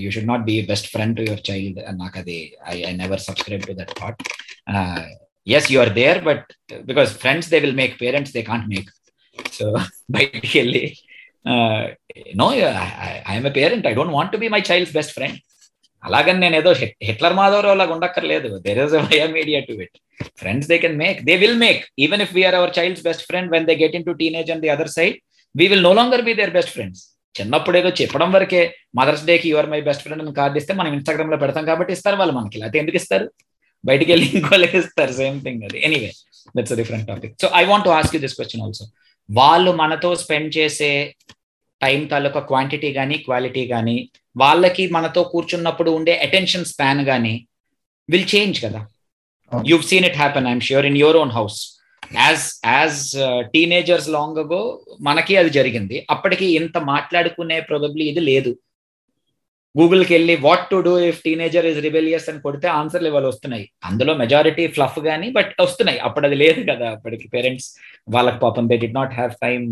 [0.03, 2.39] you should not be best friend to your child నాకు అది
[2.75, 4.23] I I never subscribe to that thought
[5.47, 6.47] yes you are there but
[6.85, 8.91] because friends they will make parents they can't make
[9.53, 9.67] so
[10.11, 10.85] బయటికి వెళ్ళి
[12.43, 12.49] no
[13.31, 15.39] I'm a parent I don't want to be my child's best friend
[16.03, 16.71] అలాగని నేను ఏదో
[17.09, 18.51] Hitler Madhavarao లాగా ఉండక్కర్లేదు.
[18.67, 18.95] There is
[19.39, 19.97] media to it
[20.43, 23.67] friends they can make they will make even if we're our childs best friend when
[23.71, 25.17] they get into teenage and the other side
[25.55, 27.03] we will no longer be their best friends
[27.35, 28.61] చిన్నప్పుడు ఏదో చెప్పడం వరకే
[28.99, 32.35] mothers డేకి your my best friend అని card ఇస్తే మనం ఇన్స్టాగ్రామ్లో పెడతాం కాబట్టి ఇస్తారు వాళ్ళు
[32.39, 32.57] మనకి.
[32.61, 33.27] లేకపోతే ఎందుకు ఇస్తారు?
[33.85, 35.13] బయటికి వెళ్ళి ఇంకోళ్ళకి ఇస్తారు.
[35.13, 35.79] సేమ్ థింగ్ అది.
[35.87, 36.11] Anyway
[36.57, 38.87] that's different topic so I want ask you this question also
[39.29, 40.91] వాళ్ళు మనతో స్పెండ్ చేసే
[41.83, 47.35] టైం తాలూకా క్వాంటిటీ కానీ క్వాలిటీ కానీ వాళ్ళకి మనతో కూర్చున్నప్పుడు ఉండే అటెన్షన్ స్పాన్ కానీ
[48.11, 48.87] విల్ చేంజ్ కదా.
[49.53, 51.59] you've seen it happen i'm sure in your own house.
[52.15, 53.01] As as
[53.53, 54.61] teenagers long ago
[55.01, 56.07] మనకి అది జరిగింది.
[56.11, 58.53] అప్పటికి ఇంత మాట్లాడుకునే ప్రొబబ్లీ ఇది లేదు.
[59.79, 63.71] గూగుల్కి వెళ్ళి what to do if teenager is rebellious అని కొడితే ఆన్సర్లు ఇవాళ వస్తున్నాయి.
[63.85, 65.99] అందులో మెజారిటీ ఫ్లఫ్ కానీ బట్ వస్తున్నాయి.
[65.99, 67.69] అప్పుడు అది లేదు కదా అప్పటికి పేరెంట్స్
[68.09, 69.67] వాళ్ళకి పాపం they did not have time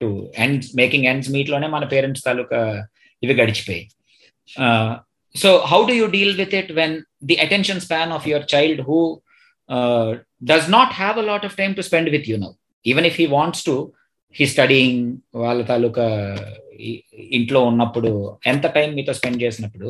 [0.00, 0.08] to
[0.44, 2.60] ends making ends మీట్లోనే మన పేరెంట్స్ తాలూకా
[3.22, 3.82] ఇవి గడిచిపోయి
[5.34, 6.94] so how do you deal with it when
[7.30, 8.98] the attention span of your child who
[10.52, 12.52] does not have a lot of time to spend with you now
[12.84, 13.74] even if he wants to
[14.34, 15.04] he studying
[15.42, 16.06] వాళ్ళ తాలూకా
[17.38, 18.10] ఇంట్లో ఉన్నప్పుడు
[18.46, 19.88] ఎంత time మీతో spend చేసినప్పుడు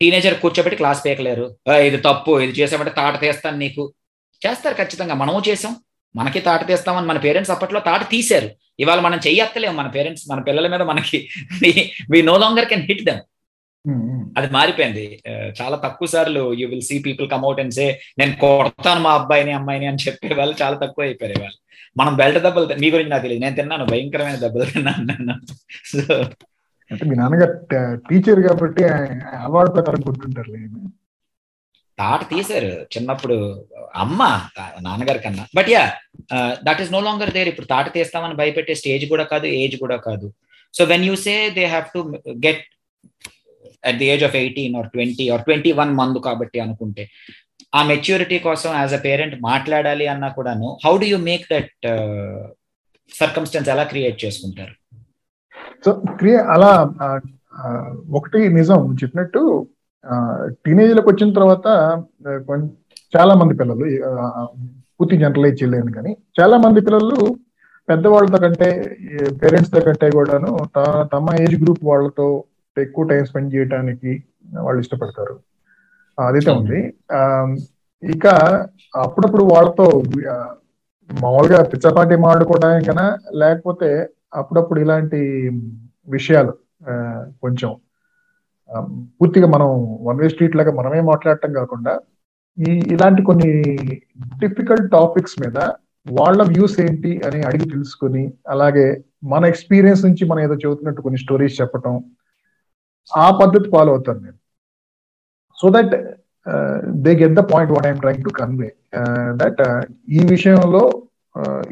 [0.00, 1.44] teenager కూర్చోబెట్టి class పేకలేరు.
[1.88, 3.82] ఇది తప్పు ఇది చేసామంటే తాట తీస్తాను నీకు.
[4.42, 5.72] చేస్తారు ఖచ్చితంగా మనము చేసాం
[6.14, 8.48] మనకి తాట తీస్తామని మన పేరెంట్స్ అప్పట్లో తాట తీశారు.
[8.78, 11.18] ఇవాళ మనం చెయ్యత్తలేము మన పేరెంట్స్ మన పిల్లల మీద మనకి.
[12.10, 13.22] We no longer can hit them
[14.36, 15.04] అది మారిపోయింది.
[15.60, 17.86] చాలా తక్కువ సార్లు you will see people come out and say
[18.18, 21.58] నేను కొడతాను మా అబ్బాయిని అమ్మాయిని అని చెప్పే వాళ్ళు చాలా తక్కువ అయిపోయారు వాళ్ళు
[21.96, 25.36] మనం బెల్ట్ దెబ్బలు మీ గురించి నాకు తెలియదు నేను తిన్నాను భయంకరమైన దెబ్బలు తిన్నాను
[25.92, 26.00] సో
[26.90, 27.54] అంటే మీ నాన్నగారు
[28.08, 28.82] టీచర్ కాబట్టి
[29.44, 30.52] అవార్డు ప్రకారం గుర్తుంటారు
[32.00, 33.36] తాట తీశారు చిన్నప్పుడు
[34.02, 34.20] అమ్మ
[34.86, 35.44] నాన్నగారి కన్నా.
[35.58, 35.82] But yeah
[36.66, 40.28] that is no longer there ఇప్పుడు తాట తీస్తామని భయపెట్టే స్టేజ్ కూడా కాదు ఏజ్ కూడా కాదు.
[40.74, 42.00] So when you say they have to
[42.46, 42.64] get
[43.90, 47.04] at the age of eighteen or twenty or twenty one month కాబట్టి అనుకుంటే
[47.78, 51.86] ఆ మెచ్యూరిటీ కోసం యాజ్ అ పేరెంట్ మాట్లాడాలి అన్నా కూడాను how do you make that
[53.12, 54.74] circumstance ఎలా క్రియేట్ చేసుకుంటారు?
[55.84, 55.90] సో
[56.20, 56.72] క్రియే అలా
[58.18, 59.40] ఒకటి నిజం చెప్పినట్టు
[60.64, 61.66] టీనేజ్లకు వచ్చిన తర్వాత
[63.12, 63.86] చాలా మంది పిల్లలు
[65.00, 67.18] పూర్తి జనరలైజ్ చేయలేను కానీ చాలా మంది పిల్లలు
[67.88, 68.68] పెద్దవాళ్ళతో కంటే
[69.40, 70.50] పేరెంట్స్తో కంటే కూడాను
[71.14, 72.26] తమ ఏజ్ గ్రూప్ వాళ్ళతో
[72.76, 74.12] ఎక్కువ టైం స్పెండ్ చేయడానికి
[74.62, 75.34] వాళ్ళు ఇష్టపడతారు.
[76.18, 76.80] అదైతే ఉంది.
[78.02, 78.26] ఇక
[78.94, 79.86] అప్పుడప్పుడు వాళ్ళతో
[81.10, 83.88] మామూలుగా పిచ్చపాటి మాడుకోవడానికైనా లేకపోతే
[84.34, 85.20] అప్పుడప్పుడు ఇలాంటి
[86.08, 86.52] విషయాలు
[87.42, 87.70] కొంచెం
[89.20, 89.68] పూర్తిగా మనం
[90.08, 91.92] వన్ వే స్ట్రీట్ లాగా మనమే మాట్లాడటం కాకుండా
[92.58, 93.50] ఈ ఇలాంటి కొన్ని
[94.42, 95.58] డిఫికల్ట్ టాపిక్స్ మీద
[96.06, 98.86] వాళ్ళ వ్యూస్ ఏంటి అని అడిగి తెలుసుకుని అలాగే
[99.32, 101.94] మన ఎక్స్పీరియన్స్ నుంచి మనం ఏదో చదువుతున్నట్టు కొన్ని స్టోరీస్ చెప్పటం
[103.10, 104.38] ఆ పద్ధతి ఫాలో అవుతాను నేను.
[105.58, 105.94] So that
[107.04, 108.70] they get the point what I'm trying to convey
[109.42, 109.62] that
[110.08, 110.82] ఈ విషయంలో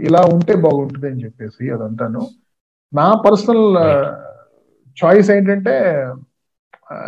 [0.08, 2.22] ఇలా ఉంటే బాగుంటుంది అని చెప్పేసి అదంతాను.
[2.92, 3.66] నా పర్సనల్
[4.96, 5.74] చాయిస్ ఏంటంటే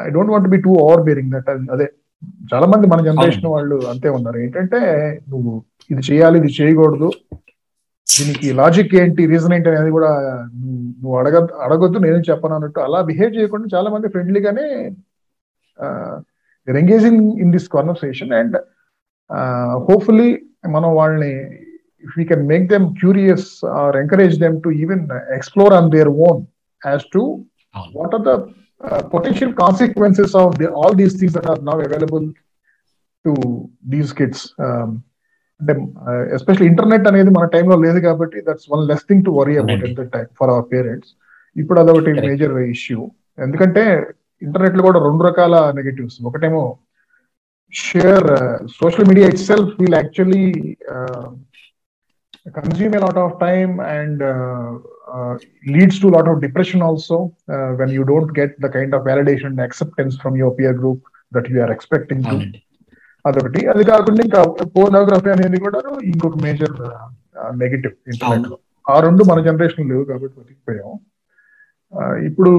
[0.06, 0.72] I don't want be too
[1.08, 1.86] overbearing that అదే
[2.52, 4.38] చాలా మంది మన జనరేషన్ వాళ్ళు అంతే ఉన్నారు.
[4.44, 4.80] ఏంటంటే
[5.32, 5.52] నువ్వు
[5.90, 7.08] ఇది చేయాలి ఇది చేయకూడదు.
[8.06, 10.10] దీనికి లాజిక్ ఏంటి రీజన్ ఏంటి అనేది కూడా
[11.00, 14.66] నువ్వు అడగ అడగొద్దు నేను చెప్పను అన్నట్టు అలా బిహేవ్ చేయకుండా చాలా మంది ఫ్రెండ్లీగానే
[16.68, 18.56] engaging in this conversation and
[19.88, 20.28] hopefully
[20.74, 21.32] మనం వాళ్ళని
[22.06, 23.48] if we can make them curious
[23.80, 25.04] or encourage them to even
[25.38, 26.40] explore on their own
[26.82, 27.22] as to
[27.98, 28.34] what are the
[29.12, 32.26] potential consequences of all these things that are now available
[33.24, 33.34] to
[33.86, 34.44] these kids
[35.60, 35.74] అంటే
[36.34, 39.96] especially internet అనేది మన టైంలో లేదు కాబట్టి that's one less thing to worry about at
[40.00, 41.10] the time for our parents
[41.56, 43.00] ఇప్పుడు అదొకటి major issue
[43.38, 43.84] ఎందుకంటే
[44.42, 46.64] ఇంటర్నెట్లో కూడా రెండు రకాల నెగటివ్స్ ఒకటేమో
[47.72, 48.26] share
[48.80, 50.44] social media itself will actually
[52.46, 54.78] consume a lot of time and uh,
[55.08, 58.92] uh, leads to a lot of depression also uh, when you don't get the kind
[58.94, 62.36] of validation and acceptance from your peer group that you are expecting to
[63.24, 64.40] అదొకటి అది కాకుండా ఇంకా
[64.74, 65.78] pornography అనేది కూడా
[66.08, 66.74] ఇంకొక major
[67.62, 70.90] negative ఇంటర్నెట్లో ఆ రెండు మన జనరేషన్ లేవు కాబట్టి బతికిపోయాం
[72.28, 72.52] ఇప్పుడు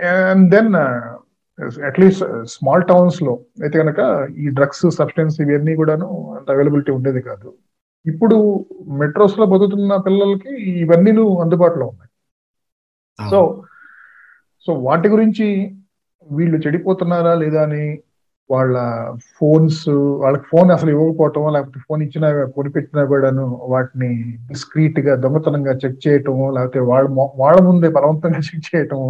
[0.00, 0.70] and then
[1.88, 2.24] at least
[2.54, 4.00] small టౌన్స్లో అయితే కనుక
[4.42, 6.08] ఈ డ్రగ్స్ సబ్స్టెన్స్ ఇవన్నీ కూడాను
[6.38, 7.50] అంత అవైలబిలిటీ ఉండేది కాదు
[8.08, 8.36] ఇప్పుడు
[9.00, 10.52] మెట్రోస్లో బతుకుతున్న పిల్లలకి
[10.82, 12.10] ఇవన్నీ అందుబాటులో ఉన్నాయి.
[13.18, 13.38] సో
[14.66, 15.46] సో వాటి గురించి
[16.26, 17.84] వీళ్ళు చెడిపోతున్నారా లేదా అని
[18.50, 18.76] వాళ్ళ
[19.38, 19.80] ఫోన్స్
[20.22, 24.10] వాళ్ళకి ఫోన్ అసలు ఇవ్వకపోవటం లేకపోతే ఫోన్ ఇచ్చినా కొనిపెట్టినా కూడాను వాటిని
[24.50, 29.02] డిస్క్రీట్గా దొంగతనంగా చెక్ చేయటం లేకపోతే వాళ్ళ వాళ్ళ ముందే బలవంతంగా చెక్ చేయటం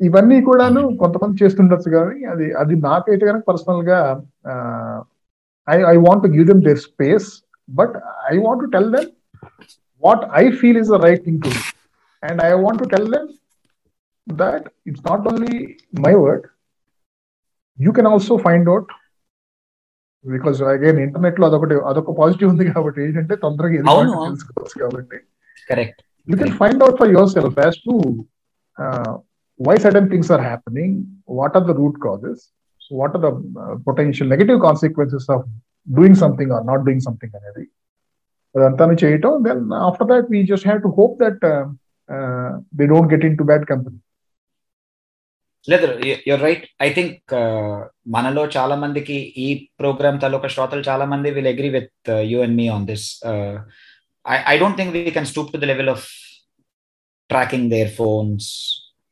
[0.00, 4.00] ఇవన్నీ కూడాను కొంతమంది చేస్తుండొచ్చు కానీ అది అది నాకైతే కనుక పర్సనల్గా
[5.68, 7.28] I I want give them their space
[7.68, 7.94] but
[8.30, 9.10] I want to tell them
[10.02, 11.52] what I feel is the right thing to
[12.22, 13.26] And I want to tell them
[14.26, 15.56] that it's not only
[16.04, 16.40] my word,
[17.78, 18.86] you can also find out
[20.24, 24.10] because again ఇంటర్నెట్లో అదొకటి అదొక positive ఉంది కాబట్టి ఏంటంటే తొందరగా ఏది అవును.
[24.10, 25.18] కావాలంటే తెలుసుకోవచ్చు కాబట్టి
[25.70, 27.94] correct you can find out for yourself as to
[28.78, 29.12] uh,
[29.60, 30.90] why certain things are happening,
[31.38, 32.38] what are the root causes,
[32.80, 35.40] so what are the uh, potential negative consequences of
[35.88, 37.64] doing something or not doing something అనేది
[38.54, 41.42] అదంతా చేయటం then after that we just have to hope that
[42.78, 43.98] they don't get into bad company
[45.68, 45.88] లేదు
[46.28, 47.34] you're right I think
[48.16, 49.48] మనలో చాలా మందికి ఈ
[49.80, 53.06] programme తాలూకా శ్రోతలు చాలా మంది will agree with you and me on this
[54.52, 56.06] I don't think we can stoop to the level of
[57.30, 58.48] tracking their phones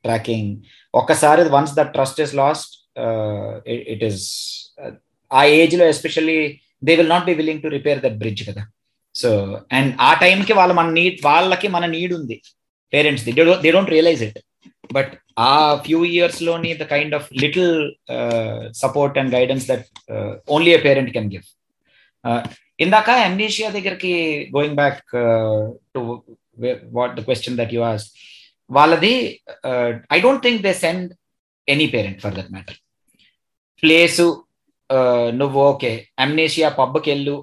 [0.05, 0.51] tracking
[0.95, 2.75] ఒక్కసారి once that trust is lost
[3.95, 4.23] it is
[5.31, 6.41] ఆ ఏజ్లో especially
[6.83, 8.63] they will not be willing to repair that bridge కదా.
[9.15, 9.31] So
[9.77, 12.37] and ఆ టైంకి వాళ్ళ మన need వాళ్ళకి మన నీడ్ ఉంది.
[12.93, 13.25] Parents
[13.65, 14.39] they don't realise it
[14.97, 15.13] but
[15.47, 15.53] ఆ
[15.87, 17.73] few ఇయర్స్లోని the kind of little
[18.83, 19.87] support and guidance that
[20.55, 21.47] only a parent can give
[22.85, 24.13] ఇందాక అమ్నీషియా దగ్గరికి
[24.57, 25.03] going back
[25.95, 26.01] to
[26.99, 28.07] what the question that you ask
[28.71, 29.15] వాళ్ళది
[30.17, 31.11] I don't think they send
[31.69, 32.79] any parent for that matter
[33.83, 34.27] place
[35.41, 35.93] నువ్వు okay
[36.25, 37.35] Amnesia పబ్కి వెళ్ళు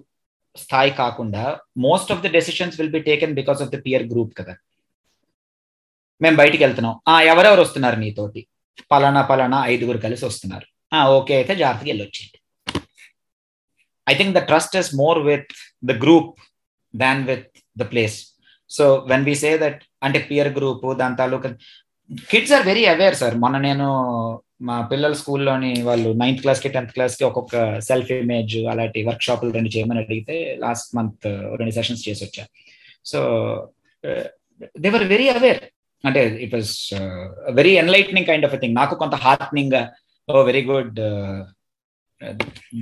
[0.55, 1.43] స్థాయి కాకుండా
[1.85, 4.53] most of the decisions will be taken because of the peer group కదా.
[6.21, 8.41] మేము బయటికి వెళ్తున్నాం ఆ ఎవరెవరు వస్తున్నారు నీతోటి?
[8.91, 10.67] పలానా పలానా ఐదుగురు కలిసి వస్తున్నారు.
[10.91, 12.37] ఆ ఓకే అయితే జాగ్రత్తగా వెళ్ళొచ్చేయండి.
[14.07, 15.51] I think the trust is more with
[15.89, 16.31] the group
[16.93, 18.17] than with the place
[18.71, 21.49] so when we say that అంటే పియర్ గ్రూప్ దాని తాలూకా
[22.27, 23.87] kids are very aware sir మొన్న నేను
[24.67, 27.55] మా పిల్లల స్కూల్లోని వాళ్ళు నైన్త్ క్లాస్కి టెన్త్ క్లాస్కి ఒక్కొక్క
[27.87, 31.27] సెల్ఫ్ ఇమేజ్ అలాంటి వర్క్ షాపులు రెండు చేయమని అడిగితే లాస్ట్ మంత్
[31.59, 32.43] రెండు సెషన్స్ చేసి వచ్చా.
[33.05, 33.19] సో
[34.83, 35.61] దేవర్ వెరీ అవేర్
[36.03, 36.73] అంటే it was
[37.53, 39.75] very enlightening kind of thing నాకు కొంత heartening
[40.27, 40.99] oh very good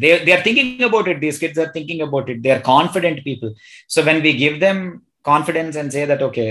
[0.01, 3.21] they they are thinking about it these kids are thinking about it they are confident
[3.27, 3.51] people
[3.89, 4.81] so when we give them
[5.29, 6.45] confidence and say that okay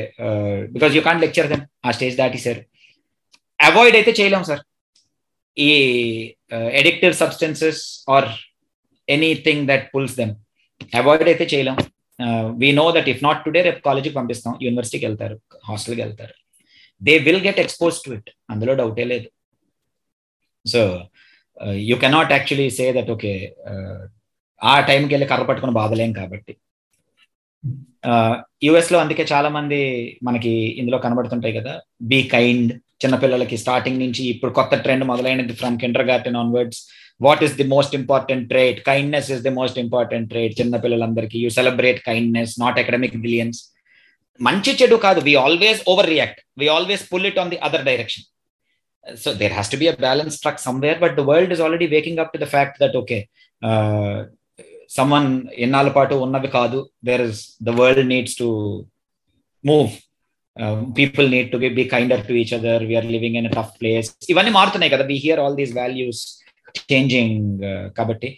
[0.75, 2.63] because you can't lecture them ఆ stage దాటేశారు
[3.69, 4.63] avoid అయితే చేయలేం sir
[5.57, 5.71] ఈ
[6.81, 7.83] addictive substances
[8.17, 8.29] or
[9.09, 10.35] anything that pulls them
[11.01, 11.77] avoid అయితే చేయలేం.
[12.61, 14.53] We know that if not today రేపు కాలేజీకి పంపిస్తాం.
[14.67, 15.37] యూనివర్సిటీకి వెళ్తారు
[15.69, 16.35] హాస్టల్కి వెళ్తారు.
[17.07, 19.29] They will get expose to it అందులో డౌటే లేదు.
[20.67, 20.81] So
[21.91, 23.33] you cannot actually say that okay
[24.61, 26.53] ఆ టైంకి వెళ్ళి కర్ర పట్టుకుని బాధలేం కాబట్టి.
[28.67, 29.79] యుఎస్లో అందుకే చాలా మంది
[30.23, 31.73] మనకి ఇందులో కనబడుతుంటాయి కదా.
[32.11, 32.71] బీ కైండ్
[33.03, 35.77] చిన్నపిల్లలకి స్టార్టింగ్ నుంచి ఇప్పుడు కొత్త trend మొదలైనది from
[36.11, 36.81] kindergarten onwards
[37.21, 42.01] what is the most important trait kindness is the most important trait చిన్నపిల్లలందరికీ you celebrate
[42.09, 43.61] kindness not academic brilliance
[44.41, 45.21] మంచి చెడు కాదు.
[45.21, 45.81] We always
[46.15, 48.27] overreact we always pull it on the other direction
[49.07, 52.21] so there has to be a balance struck somewhere but the world is already waking
[52.25, 53.19] up to the fact that okay
[54.97, 55.31] someone
[55.65, 56.79] ఎన్నాళ్ళ పాటు ఉన్నవి కాదు.
[57.09, 58.49] There is the world needs to
[59.65, 59.91] move
[60.99, 64.95] people need to be kinder to each other we're living in tough place ఇవన్నీ మారుతున్నాయి
[64.95, 65.05] కదా.
[65.11, 66.23] We hear all these values
[66.93, 67.61] changing
[67.99, 68.31] కాబట్టి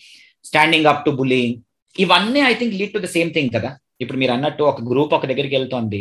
[0.48, 1.56] standing up to bullying
[1.96, 3.70] ఇవన్నీ I think lead to the same thing కదా.
[4.02, 6.00] ఇప్పుడు మీరు అన్నట్టు ఒక గ్రూప్ ఒక దగ్గరికి వెళ్తోంది.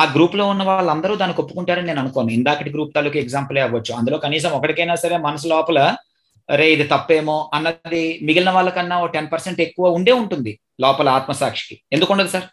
[0.00, 2.30] ఆ గ్రూప్లో ఉన్న వాళ్ళందరూ దానికి ఒప్పుకుంటారని నేను అనుకోను.
[2.38, 3.92] ఇందాకటి గ్రూప్ తాలూకు ఎగ్జాంపులే అవ్వచ్చు.
[4.00, 5.78] అందులో కనీసం ఒకటికైనా సరే మనసు లోపల
[6.54, 10.52] అరే ఇది తప్పేమో అన్నది మిగిలిన వాళ్ళకన్నా ఓ టెన్ పర్సెంట్ ఎక్కువ ఉండే ఉంటుంది
[10.84, 11.76] లోపల ఆత్మసాక్షికి.
[11.94, 12.46] ఎందుకు ఉండదు సార్?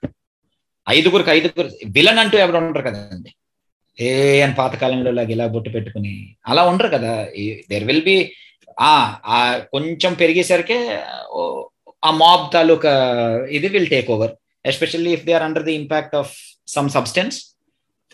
[0.88, 3.32] ఐదుగురికి ఐదుగురు విలన్ అంటూ ఎవరు ఉండరు కదండి.
[3.98, 4.10] ఏ
[4.46, 6.14] అని పాతకాలంలో లాగా ఇలా బొట్టు పెట్టుకుని
[6.52, 7.14] అలా ఉండరు కదా.
[7.72, 8.18] దేర్ విల్ బి
[8.90, 8.92] ఆ
[9.74, 10.78] కొంచెం పెరిగేసరికి
[12.08, 12.94] ఆ మాబ్ తాలూకా
[13.58, 14.34] ఇది will take over
[14.66, 16.34] especially if they are under the impact of
[16.76, 17.38] some substance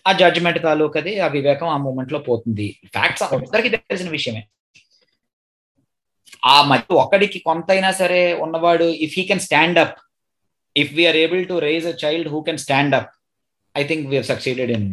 [0.06, 2.68] ఆ జడ్జ్మెంట్ తాలూకది ఆ వివేకం ఆ మూమెంట్లో పోతుంది.
[2.96, 4.42] ఫ్యాక్ట్స్ అందరికీ తెలిసిన విషయమే.
[6.44, 9.96] ఆ మధ్య ఒక్కడికి కొంతైనా సరే ఉన్నవాడు if he can stand up
[10.76, 13.12] if we're able to raise a child who can stand up
[13.76, 14.88] I think we're succeeded in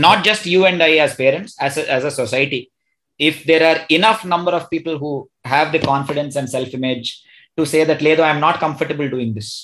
[0.00, 1.54] not just you and I as parents
[1.90, 2.60] as a society
[3.20, 5.12] if there are enough number of people who
[5.46, 7.08] have the confidence and self image
[7.58, 9.54] to say that లేదు I'm not comfortable doing this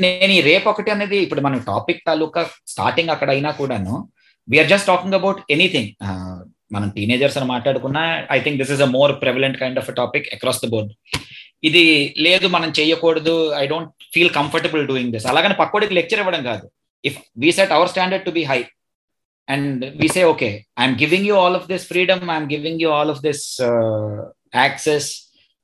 [0.00, 3.94] నేను ఈ రేపు ఒకటి అనేది ఇప్పుడు మనం topic తాలూకా starting అక్కడ అయినా కూడాను
[4.48, 5.90] we're just talking about anything
[6.74, 8.02] మనం టీనేజర్స్ అని మాట్లాడుకున్నా
[8.36, 10.92] I think this is a more prevalent kind of topic across the board
[11.68, 11.82] ఇది
[12.26, 16.64] లేదు మనం చేయకూడదు I don't feel comfortable doing this అలాగని పక్కోడికి లెక్చర్ ఇవ్వడం కాదు.
[17.04, 18.60] If we set our standard to be high
[19.48, 20.50] and we say okay
[20.82, 23.44] I'm giving you all of this freedom I'm giving you all of this
[24.62, 25.08] access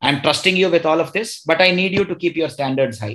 [0.02, 3.00] I'm trusting you with all of this but I need you to keep your standards
[3.06, 3.14] high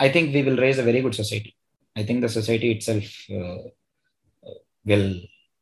[0.00, 1.50] I think we will raise a very good society.
[1.96, 3.06] I think the society itself
[3.38, 3.56] uh,
[4.86, 5.08] will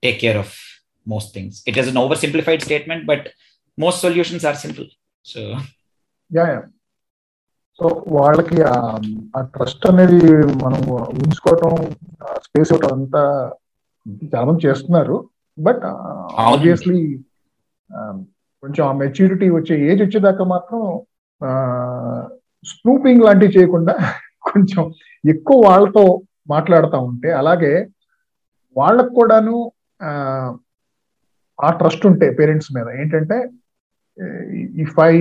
[0.03, 0.49] take care of
[1.07, 1.63] most things.
[1.67, 3.29] It is an oversimplified statement, but
[3.79, 4.89] most solutions are simple.
[5.25, 5.41] So,
[6.35, 6.61] yeah yeah
[7.81, 9.01] so వాళ్ళకి ఆ-
[9.37, 10.21] ఆ trust అనేది
[10.65, 10.81] మనం
[11.19, 11.73] ఉంచుకోవటం
[12.43, 13.23] space ఇవ్వటం అంతా
[14.35, 15.17] చాలా మంది చేస్తున్నారు
[15.59, 15.85] బట్
[16.45, 17.19] ఆబ్వియస్లీ
[18.63, 20.81] కొంచెం ఆ మెచ్యూరిటీ వచ్చే ఏజ్ వచ్చేదాకా మాత్రం
[22.67, 23.95] స్నూపింగ్ లాంటివి చేయకుండా
[24.41, 24.83] కొంచెం
[25.29, 27.75] ఎక్కువ వాళ్ళతో మాట్లాడుతూ ఉంటే అలాగే
[28.77, 29.57] వాళ్ళకు కూడాను
[31.59, 32.87] ఆ ట్రస్ట్ ఉంటే పేరెంట్స్ మీద.
[33.01, 33.37] ఏంటంటే
[34.85, 35.13] if I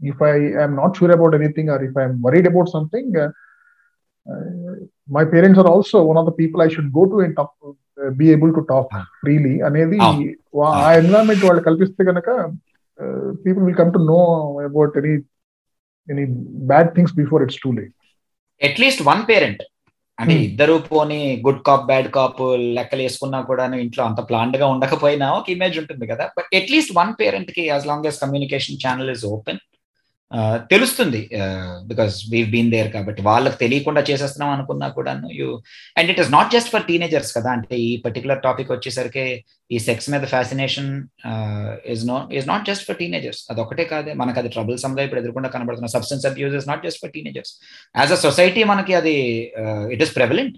[0.00, 3.16] if I I'm not sure about anything or if I'm worried about something
[5.08, 7.52] my parents are also one of the people I should go to talk
[8.14, 9.98] be able to talk freely అనేది
[10.78, 12.30] ఆ environment వాళ్ళు కల్పిస్తే కనుక
[13.44, 14.18] people will come to know
[14.64, 15.14] about any
[16.08, 16.24] any
[16.72, 17.94] bad things before it's too late
[18.60, 19.62] at least one parent
[20.18, 20.34] అంటే.
[20.44, 22.42] ఇద్దరు పోని good cop bad cop
[22.76, 27.62] లెక్కలు వేసుకున్నా కూడా ఇంట్లో అంత ప్లాన్డ్గా ఉండకపోయినా ఒక ఇమేజ్ ఉంటుంది కదా but at least one పేరెంట్కి
[27.66, 29.60] as long as communication channel is open
[30.72, 31.20] తెలుస్తుంది.
[31.90, 35.48] బికాస్ వీవ్ బీన్ దేర్ కాబట్టి వాళ్ళకి తెలియకుండా చేసేస్తున్నాం అనుకున్నా కూడాను you
[35.98, 37.50] and it is not just for teenagers కదా.
[37.56, 39.26] అంటే ఈ పర్టికులర్ టాపిక్ వచ్చేసరికి
[39.74, 40.90] ఈ సెక్స్ మీద fascination
[41.94, 44.14] is no is not just for teenagers అది ఒకటే కాదే.
[44.22, 47.54] మనకు అది ట్రబుల్ సమ్గా ఇప్పుడు ఎదుర్కొండా కనబడుతున్న substance abuse is not just for teenagers
[48.02, 49.16] as a society మనకి అది
[49.96, 50.56] ఇట్ ఇస్ ప్రెవలెంట్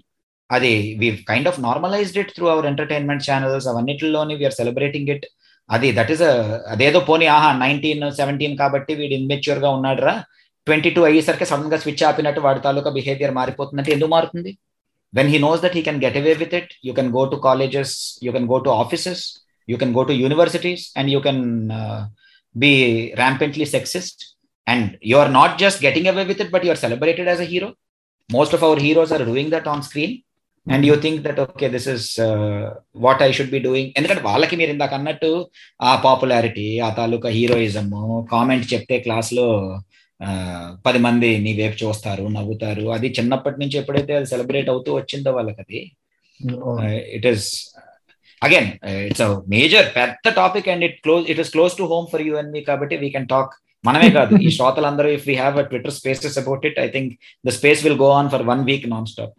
[0.49, 5.25] అది we kind of normalised it through our entertainment channels అవన్నిటిలోని we are celebrating it
[5.69, 6.23] అది దట్ ఈస్
[6.73, 10.13] అదేదో పోనీ ఆహా నైన్టీన్ సెవెంటీన్ కాబట్టి వీడు ఇన్మెచ్యూర్గా ఉన్నాడురా.
[10.67, 14.51] ట్వంటీ టూ అయ్యేసరికి సడన్గా స్విచ్ ఆపినట్టు వాడి తాలూకా బిహేవియర్ మారిపోతుందంటే ఎందుకు మారుతుంది?
[15.13, 17.93] When he knows that he can get away with it you can go to colleges
[18.25, 19.23] you can go to offices
[19.67, 21.43] you can go to universities and you can
[22.55, 22.71] be
[23.21, 24.21] rampantly sexist
[24.67, 27.49] and you are not just getting away with it but you are celebrated as a
[27.53, 27.69] hero
[28.29, 30.15] most of our heroes are doing that on screen
[30.67, 32.07] and you think that okay this is
[33.03, 35.29] what I should be doing ఎందుకంటే వాళ్ళకి మీరు ఇందాక అన్నట్టు
[35.81, 37.87] ఆ popularity ఆ తాలూకా heroism
[38.31, 39.47] comment చెప్తే క్లాస్లో
[40.21, 40.29] ఆ,
[40.85, 42.85] పది మంది నీ వైపు చూస్తారు నవ్వుతారు.
[42.93, 45.79] అది చిన్నప్పటి నుంచి ఎప్పుడైతే అది సెలబ్రేట్ అవుతూ వచ్చిందో వాళ్ళకి అది
[47.15, 47.45] it is
[48.41, 48.69] again
[49.05, 52.51] it's major పెద్ద topic and it close it is close to home for you and
[52.55, 53.53] me కాబట్టి వీ కెన్ టాక్
[53.83, 57.11] మనమే కాదు ఈ శ్రోతలందరూ if we have a twitter spaces about it I think
[57.45, 59.35] the space will go on for one week non stop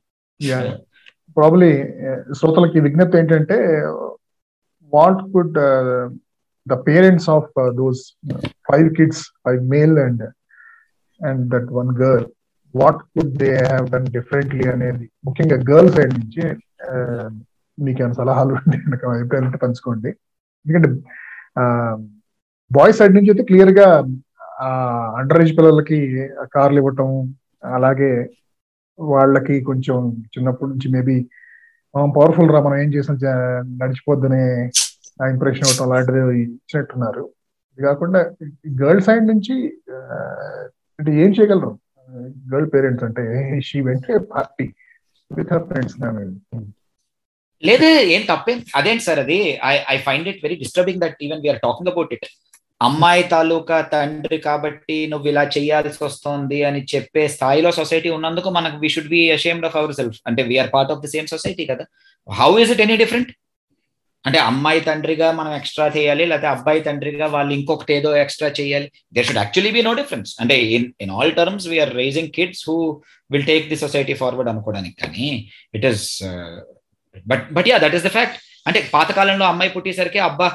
[1.39, 1.71] probably
[2.09, 3.57] eh, శ్రోతలకి విజ్ఞప్తి ఏంటంటే
[4.93, 5.57] what could
[6.67, 7.49] the parents of
[7.81, 8.03] those
[8.69, 10.25] five kids five male and
[11.21, 12.27] and that one girl
[12.75, 16.43] what could they have done differently అనేది ముఖ్యంగా girl side నుంచి
[16.89, 17.29] eh,
[17.79, 18.77] మీకు ఏమైనా సలహాలు ఉంటే
[19.11, 20.11] అభిప్రాయాలు పంచుకోండి.
[20.65, 20.89] ఎందుకంటే
[22.71, 23.87] బాయ్ సైడ్ నుంచి అయితే క్లియర్గా
[25.21, 27.11] అండర్ ఏజ్ పిల్లలకి eh, కార్లు ఇవ్వటం
[27.79, 28.11] అలాగే
[28.99, 29.97] వాళ్ళకి కొంచెం
[30.35, 31.17] చిన్నప్పటి నుంచి మేబీ
[31.95, 33.33] మనం పవర్ఫుల్ రా మనం ఏం చేసినా
[33.81, 34.43] నడిచిపోద్దనే
[35.21, 37.23] ఆ ఇంప్రెషన్ ఇవ్వటం అలాంటిది ఇచ్చినట్టున్నారు.
[37.79, 38.21] ఇది కాకుండా
[38.83, 39.55] గర్ల్ సైడ్ నుంచి
[40.99, 41.73] అంటే ఏం చేయగలరు?
[42.53, 43.25] గర్ల్ పేరెంట్స్ అంటే
[43.61, 44.67] she went party
[45.31, 45.97] with her friends
[47.63, 49.39] లేదు ఏం తప్పేం అదేంటి సార్ అది?
[49.65, 52.27] I I find it very disturbing that even we're talking about it
[52.81, 58.89] అమ్మాయి తాలూకా తండ్రి కాబట్టి నువ్వు ఇలా చేయాల్సి వస్తుంది అని చెప్పే స్థాయిలో సొసైటీ ఉన్నందుకు మనకు we
[58.95, 61.85] should be ashamed of our self అంటే we're part of the same society కదా.
[62.29, 63.31] How is it any different
[64.25, 68.87] అంటే అమ్మాయి తండ్రిగా మనం ఎక్స్ట్రా చేయాలి లేకపోతే అబ్బాయి తండ్రిగా వాళ్ళు ఇంకొకటి ఏదో ఎక్స్ట్రా చేయాలి.
[69.15, 72.77] There should actually be no difference అంటే in in all terms we're raising kids who
[73.31, 75.29] will take the society forward అనుకోవడానికి కానీ
[75.79, 76.07] it is
[77.27, 80.49] but but yeah that is the fact అంటే పాతకాలంలో అమ్మాయి పుట్టేసరికి అబ్బా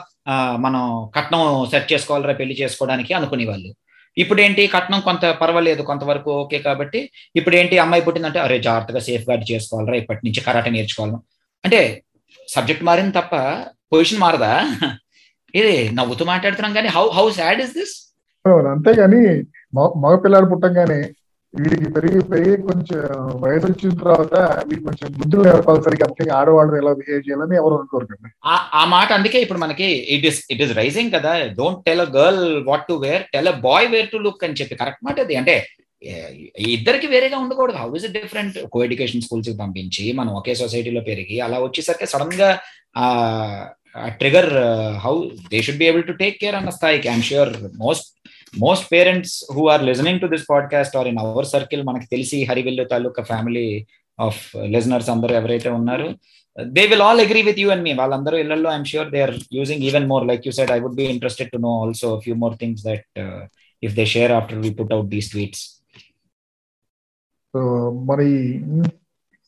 [0.57, 0.83] మనం
[1.15, 3.71] కట్నం సెట్ చేసుకోవాలరా పెళ్ళి చేసుకోవడానికి అనుకునే వాళ్ళు
[4.17, 6.99] ఇప్పుడు ఏంటి కట్నం కొంత పర్వాలేదు కొంతవరకు ఓకే కాబట్టి
[7.35, 11.17] ఇప్పుడు ఏంటి అమ్మాయి పుట్టిందంటే అరే జాగ్రత్తగా సేఫ్ గార్డ్ చేసుకోవాలరా ఇప్పటి నుంచి కరాటే నేర్చుకోవాలి
[11.63, 11.79] అంటే
[12.47, 13.33] సబ్జెక్ట్ మారింది తప్ప
[13.91, 14.51] పొజిషన్ మారదా?
[15.53, 17.95] ఇది నవ్వుతూ మాట్లాడుతున్నాం కానీ how how sad is this?
[18.71, 19.21] అంతేగాని
[19.73, 20.99] మగ మగ పిల్లలు పుట్టంగానే
[21.53, 23.01] వీడికి పెరిగి పెరిగి కొంచెం
[23.41, 24.35] వయసు వచ్చిన తర్వాత
[24.67, 28.29] వీడికి కొంచెం బుద్ధులు నేర్పాలి సరిగ్గా ముఖ్యంగా ఆడవాళ్ళు ఎలా బిహేవ్ చేయాలని ఎవరు అనుకోరు కదా.
[28.79, 31.33] ఆ మాట అందుకే ఇప్పుడు మనకి it is it is raising కదా.
[31.59, 34.79] Don't tell a girl what to wear tell a boy where to look అని చెప్పి
[34.81, 35.37] కరెక్ట్ మాట అది.
[35.41, 35.55] అంటే
[36.77, 37.77] ఇద్దరికి వేరేగా ఉండకూడదు.
[37.83, 42.49] How is different co education స్కూల్స్కి పంపించి మనం ఒకే సొసైటీలో పెరిగి అలా వచ్చేసరికి సడన్గా
[44.21, 44.51] trigger
[45.05, 45.15] how
[45.51, 47.07] they should be able to take care అన్న స్థాయికి.
[47.11, 47.51] I'm sure
[47.85, 48.07] most
[48.53, 52.83] most parents who are listening to this podcast are in our circle మనకి తెలిసి హరివిల్లు
[52.83, 53.65] తాలూకా ఫ్యామిలీ
[54.19, 56.07] ఆఫ్ లిజనర్స్ అందరూ ఎవరైతే ఉన్నారు
[56.57, 59.83] they will all agree with you and me వాళ్ళందరూ ఇళ్ళలో I'm sure they are using
[59.83, 62.83] even more like you said I would be interested to know also few more things
[62.83, 63.07] that
[63.83, 65.63] if they share after we put out these tweets
[67.53, 67.61] so
[68.05, 68.29] మరి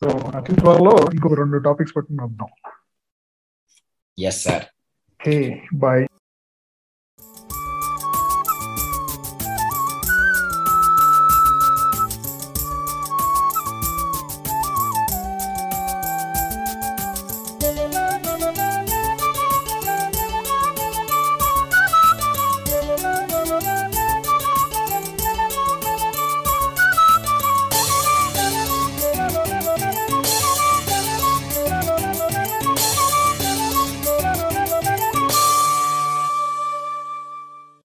[0.02, 2.50] so అతి త్వరలో ఇంకొక రెండు topics పట్టుకుని వద్దాం.
[4.18, 4.66] Yes sir
[5.20, 5.38] hey
[5.76, 6.04] bye